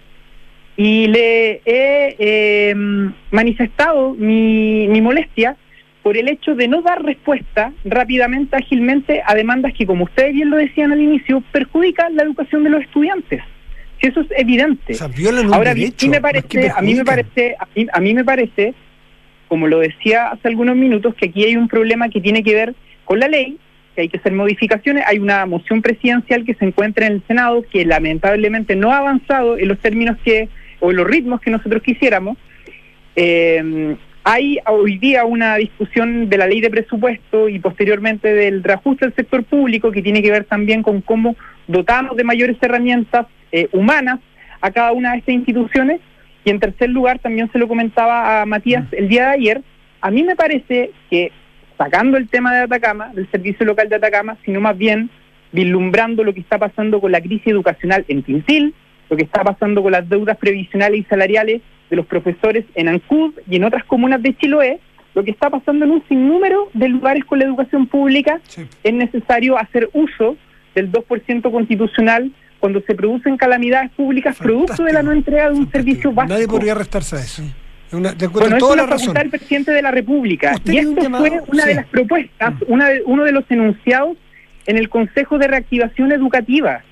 [0.77, 2.75] Y le he eh,
[3.31, 5.57] manifestado mi, mi molestia
[6.03, 10.51] por el hecho de no dar respuesta rápidamente, ágilmente a demandas que, como ustedes bien
[10.51, 13.43] lo decían al inicio, perjudican la educación de los estudiantes.
[14.05, 14.93] Si eso es evidente.
[14.93, 16.09] O sea, violan un Ahora derecho.
[16.09, 18.75] me parece, a mí me parece, a mí, a mí me parece,
[19.49, 22.75] como lo decía hace algunos minutos, que aquí hay un problema que tiene que ver
[23.05, 23.59] con la ley,
[23.95, 25.05] que hay que hacer modificaciones.
[25.07, 29.57] Hay una moción presidencial que se encuentra en el Senado que lamentablemente no ha avanzado
[29.57, 30.49] en los términos que
[30.81, 32.37] o en los ritmos que nosotros quisiéramos.
[33.17, 39.05] Eh, hay hoy día una discusión de la ley de presupuesto y posteriormente del reajuste
[39.05, 41.37] del sector público que tiene que ver también con cómo
[41.69, 44.19] dotamos de mayores herramientas eh, humanas
[44.61, 46.01] a cada una de estas instituciones.
[46.45, 49.63] Y en tercer lugar, también se lo comentaba a Matías el día de ayer,
[50.01, 51.31] a mí me parece que
[51.79, 55.09] sacando el tema de Atacama, del servicio local de Atacama, sino más bien
[55.53, 58.75] vislumbrando lo que está pasando con la crisis educacional en Tintil,
[59.09, 63.35] lo que está pasando con las deudas previsionales y salariales de los profesores en Ancud
[63.49, 64.81] y en otras comunas de Chiloé,
[65.15, 68.63] lo que está pasando en un sinnúmero de lugares con la educación pública, Sí.
[68.83, 70.37] es necesario hacer uso
[70.75, 72.31] del 2% constitucional
[72.65, 75.85] cuando se producen calamidades públicas producto de la no entrega de un Fantástico.
[75.85, 76.33] servicio básico.
[76.33, 77.43] Nadie podría restarse a eso.
[77.89, 79.13] Es una- de Bueno, es toda una la razón.
[79.13, 80.53] del presidente de la República.
[80.55, 81.69] Usted Y esto llamado, fue una sí.
[81.69, 82.57] de las propuestas, Mm.
[82.69, 84.17] una de- uno de los enunciados
[84.65, 86.83] en el Consejo de Reactivación Educativa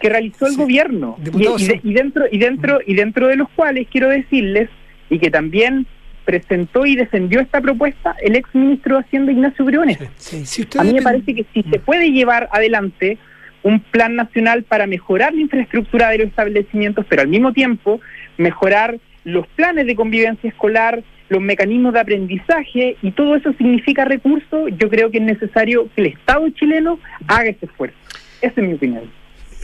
[0.00, 0.58] que realizó el Sí.
[0.58, 1.16] gobierno.
[1.18, 4.68] Y, Diputado, y de- y dentro, y, dentro, y dentro de los cuales quiero decirles
[5.08, 5.86] y que también
[6.26, 9.96] presentó y defendió esta propuesta el ex ministro de Hacienda Ignacio Briones.
[10.18, 13.16] Sí, si A mí me parece que si se puede llevar adelante
[13.62, 18.00] un plan nacional para mejorar la infraestructura de los establecimientos, pero al mismo tiempo
[18.38, 24.70] mejorar los planes de convivencia escolar, los mecanismos de aprendizaje y todo eso significa recursos,
[24.78, 27.96] yo creo que es necesario que el Estado chileno haga ese esfuerzo.
[28.40, 29.04] Esa es mi opinión.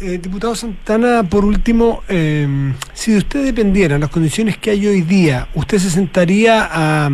[0.00, 2.46] Eh, diputado Santana, por último, eh,
[2.92, 7.10] si de usted dependieran las condiciones que hay hoy día, ¿usted se sentaría a,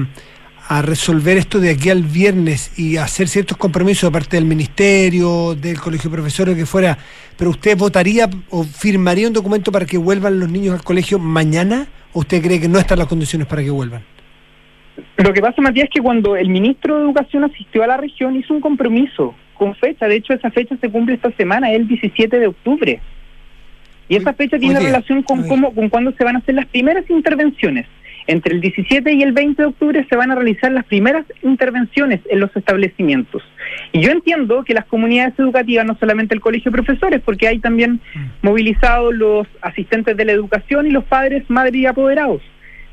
[0.67, 5.55] a resolver esto de aquí al viernes y hacer ciertos compromisos de parte del ministerio,
[5.55, 6.97] del colegio de profesores, que fuera,
[7.37, 11.87] pero usted votaría o firmaría un documento para que vuelvan los niños al colegio mañana?
[12.13, 14.03] ¿O usted cree que no están las condiciones para que vuelvan?
[15.17, 18.37] Lo que pasa, Matías, es que cuando el ministro de Educación asistió a la región
[18.37, 20.07] hizo un compromiso con fecha.
[20.07, 23.01] De hecho, esa fecha se cumple esta semana, el 17 de octubre.
[24.09, 27.09] Y esa fecha tiene relación con cómo, con cuándo se van a hacer las primeras
[27.09, 27.87] intervenciones.
[28.27, 32.21] Entre el 17 y el 20 de octubre se van a realizar las primeras intervenciones
[32.31, 33.43] en los establecimientos.
[33.93, 37.59] Y yo entiendo que las comunidades educativas, no solamente el colegio de profesores, porque hay
[37.59, 38.01] también
[38.41, 42.41] movilizados los asistentes de la educación y los padres, madres y apoderados.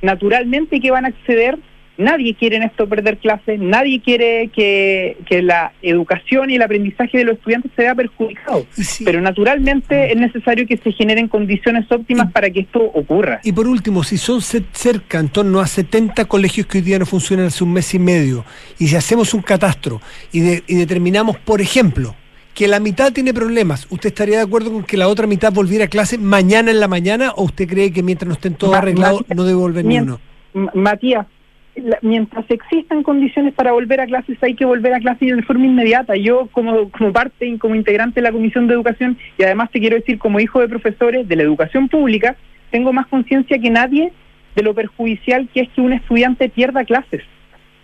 [0.02, 1.58] Naturalmente que van a acceder,
[1.98, 7.20] nadie quiere en esto perder clases, nadie quiere que, que la educación y el aprendizaje
[7.20, 8.66] de los estudiantes se vea perjudicado.
[9.06, 13.40] Pero naturalmente es necesario que se generen condiciones óptimas para que esto ocurra.
[13.44, 16.98] Y por último, si son ce- cerca en torno a 70 colegios que hoy día
[17.00, 18.46] no funcionan hace un mes y medio,
[18.80, 22.16] y si hacemos un catastro y, de- y determinamos, por ejemplo,
[22.54, 25.86] que la mitad tiene problemas, ¿usted estaría de acuerdo con que la otra mitad volviera
[25.86, 29.24] a clase mañana en la mañana o usted cree que mientras no estén todos arreglados
[29.34, 30.20] no debe volver ni uno?
[30.74, 31.28] Matías,
[31.76, 35.66] la- mientras existan condiciones para volver a clases, hay que volver a clases de forma
[35.66, 36.16] inmediata.
[36.16, 39.80] Yo, como, como parte y como integrante de la Comisión de Educación, y además te
[39.80, 42.36] quiero decir, como hijo de profesores de la educación pública,
[42.72, 44.12] tengo más conciencia que nadie
[44.56, 47.22] de lo perjudicial que es que un estudiante pierda clases.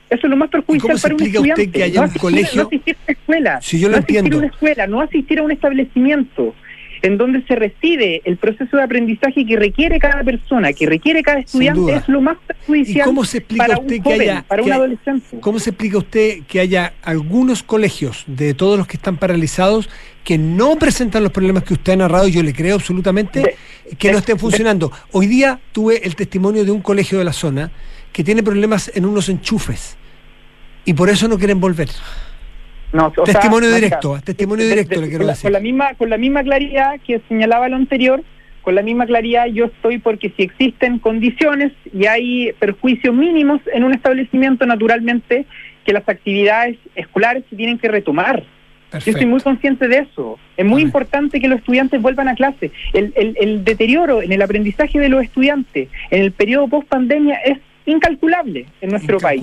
[0.09, 1.71] Eso es lo más perjudicial para un usted estudiante.
[1.71, 3.61] que haya no un asistir- colegio- No asistir a una escuela.
[3.61, 6.55] Si yo lo no asistir a una escuela, no asistir a un establecimiento
[7.01, 11.39] en donde se reside el proceso de aprendizaje que requiere cada persona, que requiere cada
[11.39, 14.41] estudiante, es lo más ¿Y perjudicial cómo se explica para usted un que joven, haya...
[14.47, 15.39] para que un hay- adolescente.
[15.41, 19.89] ¿Cómo se explica usted que haya algunos colegios de todos los que están paralizados
[20.23, 22.27] que no presentan los problemas que usted ha narrado?
[22.27, 24.91] y Yo le creo absolutamente De- que no estén funcionando.
[25.11, 27.71] Hoy día tuve el testimonio de un colegio de la zona
[28.11, 29.95] que tiene problemas en unos enchufes
[30.85, 31.89] y por eso no quieren volver.
[32.93, 35.43] No, o sea, Testimonio directo, testimonio de- directo de- le quiero con la, decir.
[35.43, 38.23] Con la, misma, con la misma claridad que señalaba lo anterior,
[38.61, 43.83] con la misma claridad yo estoy porque si existen condiciones y hay perjuicios mínimos en
[43.83, 45.45] un establecimiento, naturalmente
[45.85, 48.43] que las actividades escolares se tienen que retomar.
[48.93, 50.39] Yo estoy muy consciente de eso.
[50.55, 52.71] Es muy importante que los estudiantes vuelvan a clase.
[52.93, 57.35] El, el- el deterioro en el aprendizaje de los estudiantes en el periodo post pandemia
[57.45, 59.41] es incalculable en nuestro país.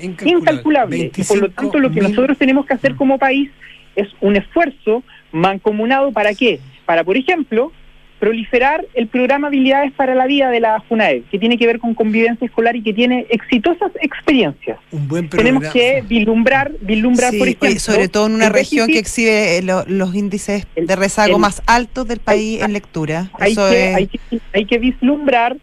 [0.00, 1.10] Incalculable, Incalculable.
[1.16, 2.96] Y por lo tanto, lo que 25.000 nosotros tenemos que hacer Mm.
[2.96, 3.50] como país
[3.96, 6.60] es un esfuerzo mancomunado para qué?
[6.86, 7.72] Para, por ejemplo,
[8.18, 11.94] proliferar el programa Habilidades para la Vida de la FUNAED, que tiene que ver con
[11.94, 14.76] convivencia escolar y que tiene exitosas experiencias.
[14.90, 15.60] un buen programa.
[15.60, 19.62] Tenemos que vislumbrar, vislumbrar Sí, por ejemplo, sobre todo en una región que exhibe eh,
[19.62, 23.30] lo- los índices El- de rezago el- más altos del país hay- en lectura.
[23.38, 24.18] hay Eso que, es- hay que,
[24.52, 25.56] hay que vislumbrar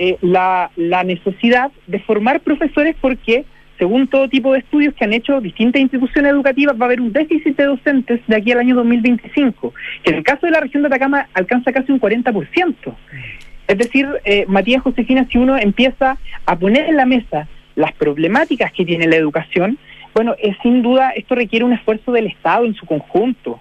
[0.00, 3.44] eh, la, la necesidad de formar profesores porque,
[3.78, 7.12] según todo tipo de estudios que han hecho distintas instituciones educativas, va a haber un
[7.12, 9.72] déficit de docentes de aquí al año 2025,
[10.02, 12.74] que en el caso de la región de Atacama alcanza casi un 40%.
[13.68, 18.72] Es decir, eh, Matías Josefina, si uno empieza a poner en la mesa las problemáticas
[18.72, 19.78] que tiene la educación,
[20.14, 23.60] bueno, es sin duda esto requiere un esfuerzo del Estado en su conjunto.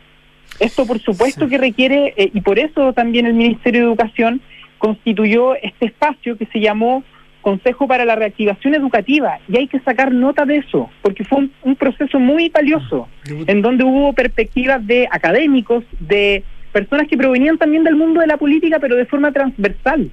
[0.59, 1.51] Esto, por supuesto, Sí.
[1.51, 4.41] que requiere, eh, y por eso también el Ministerio de Educación
[4.79, 7.03] constituyó este espacio que se llamó
[7.47, 11.51] Consejo para la Reactivación Educativa, y hay que sacar nota de eso, porque fue un,
[11.63, 16.43] un proceso muy valioso, en donde hubo perspectivas de académicos, de
[16.73, 20.11] personas que provenían también del mundo de la política, pero de forma transversal.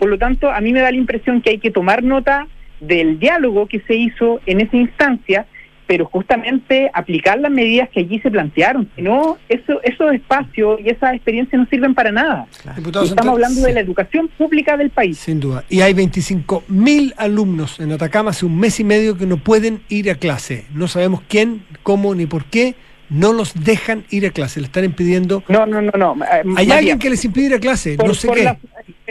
[0.00, 2.48] Por lo tanto, a mí me da la impresión que hay que tomar nota
[2.80, 5.46] del diálogo que se hizo en esa instancia,
[5.86, 8.88] pero justamente aplicar las medidas que allí se plantearon.
[8.96, 12.46] Si no, eso, esos espacios y esas experiencias no sirven para nada.
[12.76, 13.66] Diputado Estamos hablando sí.
[13.66, 15.18] de la educación pública del país.
[15.18, 15.64] Sin duda.
[15.68, 20.10] Y hay 25.000 alumnos en Atacama hace un mes y medio que no pueden ir
[20.10, 20.64] a clase.
[20.74, 22.74] No sabemos quién, cómo ni por qué.
[23.10, 24.60] No los dejan ir a clase.
[24.60, 25.44] Le están impidiendo.
[25.48, 26.16] No, no, no, no.
[26.24, 27.96] eh, Hay alguien que les impide ir a clase.
[27.96, 28.44] por- no sé qué.
[28.44, 28.58] la-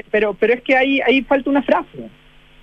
[0.09, 2.09] pero, pero es que ahí, ahí falta una frase.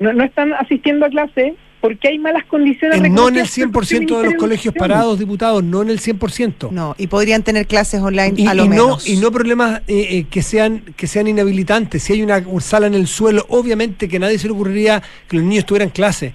[0.00, 2.98] No, no están asistiendo a clase porque hay malas condiciones.
[2.98, 5.98] Eh, no en el reconocidas por 100% de los colegios parados, diputados, no en el
[6.00, 6.70] 100%.
[6.70, 9.08] No, y podrían tener clases online Y, a lo y no, menos.
[9.08, 12.02] y no problemas eh, eh, que sean que sean inhabilitantes.
[12.02, 15.36] Si hay una sala en el suelo, obviamente que a nadie se le ocurriría que
[15.36, 16.34] los niños tuvieran clase.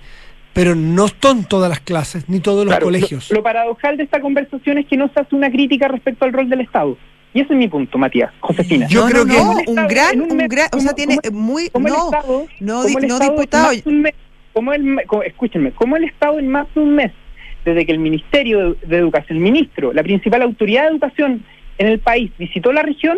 [0.54, 3.30] Pero no son todas las clases, ni todos los Claro, colegios.
[3.30, 6.32] Lo, lo paradojal de esta conversación es que no se hace una crítica respecto al
[6.32, 6.98] rol del Estado.
[7.34, 8.88] Y ese es mi punto, Matías, Josefina.
[8.88, 11.18] Yo no, creo no, que- no, un un Estado- gran, un gran, o sea, tiene
[11.18, 13.72] como- muy, no, Estado, no, no diputado.
[14.60, 17.12] De como el, escúchenme, como el Estado en más de un mes,
[17.64, 21.44] desde que el Ministerio de, de Educación, el ministro, la principal autoridad de educación
[21.78, 23.18] en el país, visitó la región,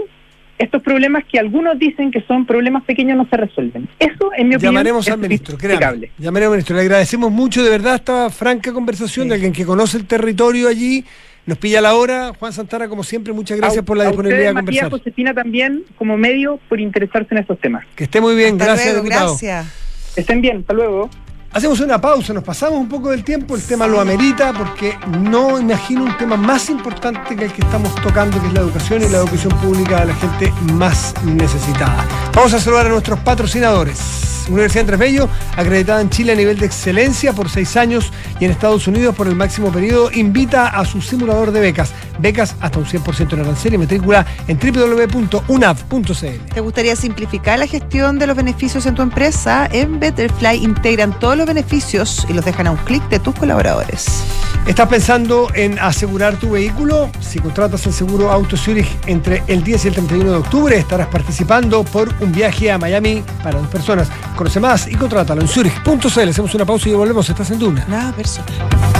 [0.57, 3.87] estos problemas que algunos dicen que son problemas pequeños no se resuelven.
[3.99, 6.09] Eso, en mi opinión, Llamaremos es al ministro, créame.
[6.17, 6.75] Llamaremos al ministro.
[6.77, 9.29] Le agradecemos mucho, de verdad, esta franca conversación Sí.
[9.29, 11.05] de alguien que conoce el territorio allí.
[11.45, 12.33] Nos pilla la hora.
[12.39, 14.99] Juan Santana, como siempre, muchas gracias A- por la a disponibilidad de ustedes, Matías, conversar.
[14.99, 17.85] Josefina también, como medio, por interesarse en estos temas.
[17.95, 19.27] Que esté muy bien, Hasta gracias, luego, diputado.
[19.39, 20.13] gracias.
[20.17, 21.09] Estén bien, hasta luego.
[21.57, 25.59] Hacemos una pausa, nos pasamos un poco del tiempo, el tema lo amerita porque no
[25.59, 29.09] imagino un tema más importante que el que estamos tocando, que es la educación y
[29.09, 32.05] la educación pública de la gente más necesitada.
[32.35, 34.27] Vamos a saludar a nuestros patrocinadores.
[34.49, 38.51] Universidad Andrés Bello, acreditada en Chile a nivel de excelencia por seis años y en
[38.51, 41.91] Estados Unidos por el máximo periodo, invita a su simulador de becas.
[42.19, 46.53] Becas hasta un 100% en arancel y matrícula en www.unav.cl.
[46.53, 49.67] ¿Te gustaría simplificar la gestión de los beneficios en tu empresa?
[49.71, 54.23] En Betterfly integran todos los beneficios y los dejan a un clic de tus colaboradores.
[54.65, 57.09] ¿Estás pensando en asegurar tu vehículo?
[57.21, 61.07] Si contratas el seguro Auto Zurich entre el 10 y el 31 de octubre, estarás
[61.07, 64.09] participando por un viaje a Miami para dos personas.
[64.35, 66.29] Conoce más y contrátalo en zurich.cl.
[66.29, 67.29] Hacemos una pausa y volvemos.
[67.29, 67.85] Estás en Duna.
[67.87, 68.96] Nada personal.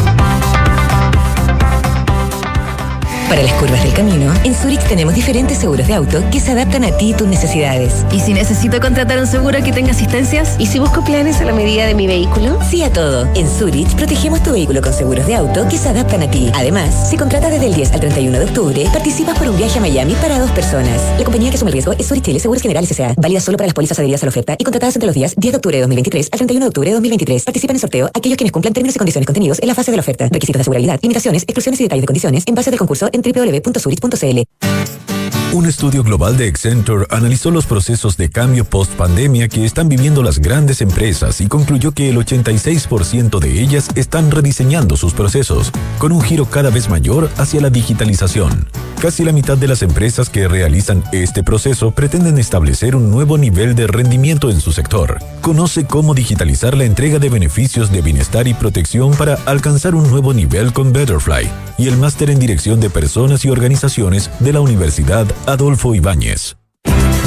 [3.30, 6.86] Para las curvas del camino, en Zurich tenemos diferentes seguros de auto que se adaptan
[6.86, 8.06] a ti y tus necesidades.
[8.10, 10.56] ¿Y si necesito contratar un seguro que tenga asistencias?
[10.60, 12.58] ¿Y si busco planes a la medida de mi vehículo?
[12.70, 13.28] Sí a todo.
[13.36, 16.50] En Zurich protegemos tu vehículo con seguros de auto que se adaptan a ti.
[16.56, 19.82] Además, si contratas desde el 10 al 31 de octubre, participas por un viaje a
[19.82, 21.02] Miami para dos personas.
[21.18, 23.14] La compañía que asume el riesgo es Zurich Chile Seguros Generales S.A.
[23.18, 25.52] Válida solo para las pólizas adheridas a la oferta y contratadas entre los días 10
[25.52, 27.44] de octubre de 2023 al 31 de octubre de 2023.
[27.44, 29.98] Participan en el sorteo aquellos quienes cumplan términos y condiciones contenidos en la fase de
[29.98, 30.30] la oferta.
[30.32, 35.07] Requisitos de asegurabilidad, limitaciones, exclusiones y detalles de condiciones en base del concurso en www.zurich.cl.
[35.54, 40.40] Un estudio global de Accenture analizó los procesos de cambio post-pandemia que están viviendo las
[40.40, 46.22] grandes empresas y concluyó que el 86% de ellas están rediseñando sus procesos, con un
[46.22, 48.68] giro cada vez mayor hacia la digitalización.
[49.00, 53.76] Casi la mitad de las empresas que realizan este proceso pretenden establecer un nuevo nivel
[53.76, 55.20] de rendimiento en su sector.
[55.42, 60.34] Conoce cómo digitalizar la entrega de beneficios de bienestar y protección para alcanzar un nuevo
[60.34, 65.28] nivel con Betterfly y el máster en dirección de personas y organizaciones de la Universidad
[65.46, 66.58] Adolfo Ibáñez.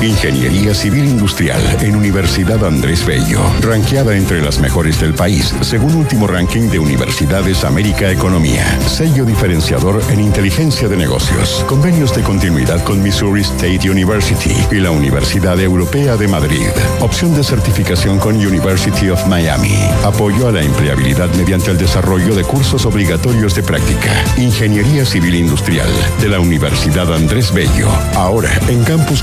[0.02, 6.26] Ingeniería Civil Industrial en Universidad Andrés Bello, ranqueada entre las mejores del país, según último
[6.26, 8.64] ranking de Universidades América Economía.
[8.86, 11.64] Sello diferenciador en inteligencia de negocios.
[11.68, 16.68] Convenios de continuidad con Missouri State University y la Universidad Europea de Madrid.
[17.00, 19.76] Opción de certificación con University of Miami.
[20.02, 24.24] Apoyo a la empleabilidad mediante el desarrollo de cursos obligatorios de práctica.
[24.38, 25.88] Ingeniería Civil Industrial
[26.22, 27.88] de la Universidad Andrés Bello.
[28.14, 29.22] Ahora en Campus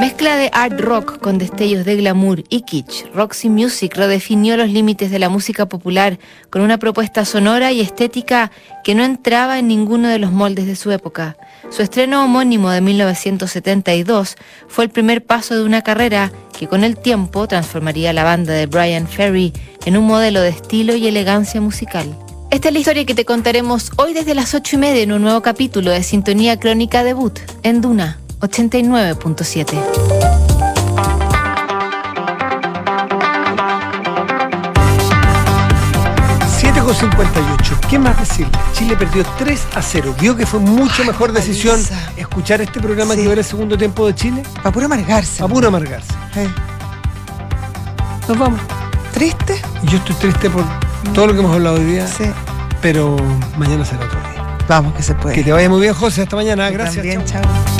[0.00, 3.04] Mezcla de art rock con destellos de glamour y kitsch.
[3.12, 8.50] Roxy Music redefinió los límites de la música popular con una propuesta sonora y estética
[8.82, 11.36] que no entraba en ninguno de los moldes de su época.
[11.68, 14.36] Su estreno homónimo de 1972
[14.68, 18.64] fue el primer paso de una carrera que con el tiempo transformaría la banda de
[18.64, 19.52] Brian Ferry
[19.84, 22.06] en un modelo de estilo y elegancia musical.
[22.50, 25.20] Esta es la historia que te contaremos hoy desde las 8 y media en un
[25.20, 30.80] nuevo capítulo de Sintonía Crónica Debut en Duna 89.7.
[36.84, 37.78] con 58.
[37.90, 38.52] ¿Qué más decirle?
[38.72, 40.14] Chile perdió 3 a 0.
[40.18, 42.12] ¿Vio que fue mucho mejor decisión paliza.
[42.16, 43.22] escuchar este programa Sí.
[43.22, 44.42] que ver el segundo tiempo de Chile?
[44.56, 45.42] Para puro amargarse.
[45.42, 46.12] A puro amargarse.
[46.36, 46.48] Eh,
[48.28, 48.60] Nos vamos.
[49.12, 49.60] ¿Triste?
[49.84, 50.64] Yo estoy triste por
[51.12, 52.24] todo lo que hemos hablado hoy día, Sí.
[52.80, 53.16] pero
[53.58, 54.56] mañana será otro día.
[54.68, 55.34] Vamos, que se puede.
[55.34, 56.22] Que te vaya muy bien, José.
[56.22, 56.70] Hasta mañana.
[56.70, 56.96] Gracias.
[56.96, 57.42] También, Chao.
[57.42, 57.79] chao.